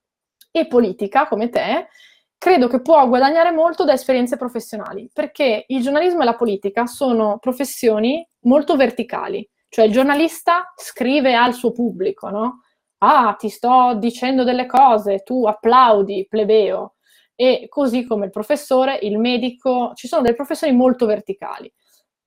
[0.50, 1.88] e politica come te
[2.36, 7.38] credo che può guadagnare molto da esperienze professionali, perché il giornalismo e la politica sono
[7.38, 12.60] professioni molto verticali, cioè il giornalista scrive al suo pubblico, no?
[12.98, 16.94] Ah, ti sto dicendo delle cose, tu applaudi, plebeo.
[17.34, 21.72] E così come il professore, il medico, ci sono delle professioni molto verticali.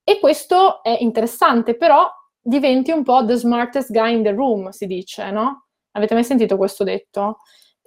[0.03, 2.09] E questo è interessante, però
[2.41, 5.67] diventi un po' the smartest guy in the room, si dice, no?
[5.91, 7.37] Avete mai sentito questo detto?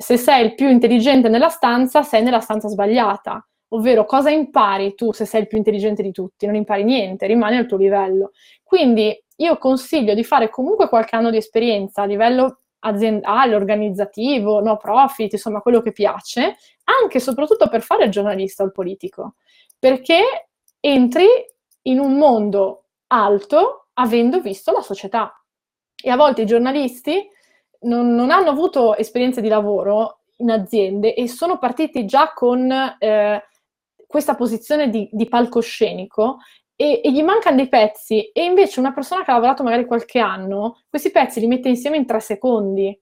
[0.01, 3.45] se sei il più intelligente nella stanza, sei nella stanza sbagliata.
[3.69, 6.47] Ovvero, cosa impari tu se sei il più intelligente di tutti?
[6.47, 8.31] Non impari niente, rimani al tuo livello.
[8.62, 14.77] Quindi io consiglio di fare comunque qualche anno di esperienza a livello aziendale, organizzativo, no
[14.77, 19.35] profit, insomma quello che piace, anche e soprattutto per fare il giornalista o il politico,
[19.79, 20.49] perché
[20.81, 21.27] entri
[21.83, 25.33] in un mondo alto avendo visto la società.
[26.01, 27.29] E a volte i giornalisti
[27.81, 33.43] non, non, hanno avuto esperienze di lavoro in aziende e sono partiti già con eh,
[34.09, 36.39] questa posizione di, di palcoscenico
[36.75, 40.19] e, e, gli mancano dei pezzi e invece una persona che ha lavorato magari qualche
[40.19, 42.99] anno, questi pezzi li mette insieme in tre secondi.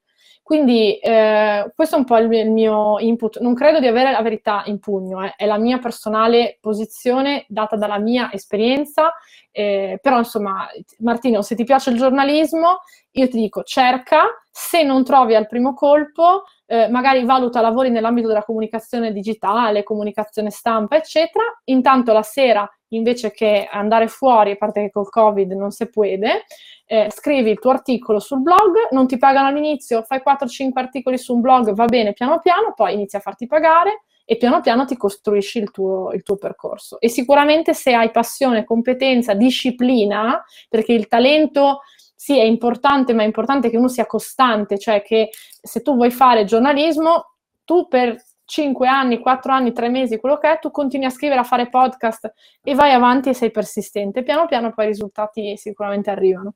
[0.47, 3.41] Quindi eh, questo è un po' il, il, mio input.
[3.41, 5.35] Non credo di avere la verità in pugno, eh.
[5.37, 9.13] è la mia personale posizione data dalla mia esperienza.
[9.51, 10.69] Eh, però insomma,
[10.99, 15.75] Martino, se ti piace il giornalismo, io ti dico cerca, se non trovi al primo
[15.75, 21.43] colpo, eh, magari valuta lavori nell'ambito della comunicazione digitale, comunicazione stampa, eccetera.
[21.65, 26.05] Intanto la sera, invece che andare fuori, a parte che col Covid non si può,
[26.05, 31.35] eh, scrivi il tuo articolo sul blog, non ti pagano all'inizio, fai 4-5 articoli su
[31.35, 34.97] un blog, va bene piano piano, poi inizi a farti pagare e piano piano ti
[34.97, 37.01] costruisci il tuo, il tuo percorso.
[37.01, 41.81] E sicuramente se hai passione, competenza, disciplina, perché il talento
[42.15, 46.11] sì è importante, ma è importante che uno sia costante, cioè che se tu vuoi
[46.11, 47.35] fare giornalismo,
[47.65, 48.17] tu per
[48.47, 51.69] 5 anni, 4 anni, 3 mesi, quello che è, tu continui a scrivere, a fare
[51.69, 52.33] podcast
[52.63, 54.23] e vai avanti e sei persistente.
[54.23, 56.55] Piano piano poi i risultati sicuramente arrivano.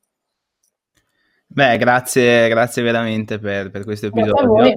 [1.46, 4.76] Beh, grazie, grazie veramente per, per questo episodio.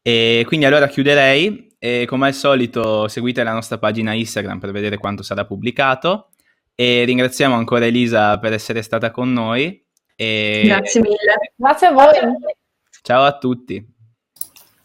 [0.00, 4.96] E quindi allora chiuderei e come al solito seguite la nostra pagina Instagram per vedere
[4.96, 6.30] quanto sarà pubblicato
[6.74, 9.84] e ringraziamo ancora Elisa per essere stata con noi.
[10.14, 10.62] E...
[10.64, 11.52] Grazie mille.
[11.56, 12.14] Grazie a voi.
[13.02, 13.97] Ciao a tutti.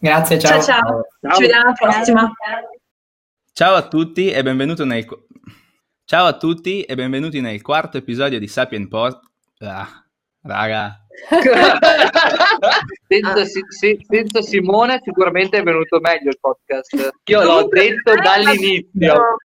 [0.03, 0.61] Grazie, ciao.
[0.61, 1.05] Ciao, ciao.
[1.21, 1.33] ciao.
[1.33, 2.31] Ci vediamo alla prossima.
[3.53, 5.07] Ciao a tutti e benvenuto nel...
[6.03, 9.21] Ciao a tutti e benvenuti nel quarto episodio di Sapien Post...
[9.59, 10.03] Ah.
[10.41, 11.05] Raga.
[13.07, 13.61] senza, si,
[14.05, 17.13] senza, Simone sicuramente è venuto meglio il podcast.
[17.23, 19.37] Io l'ho detto dall'inizio.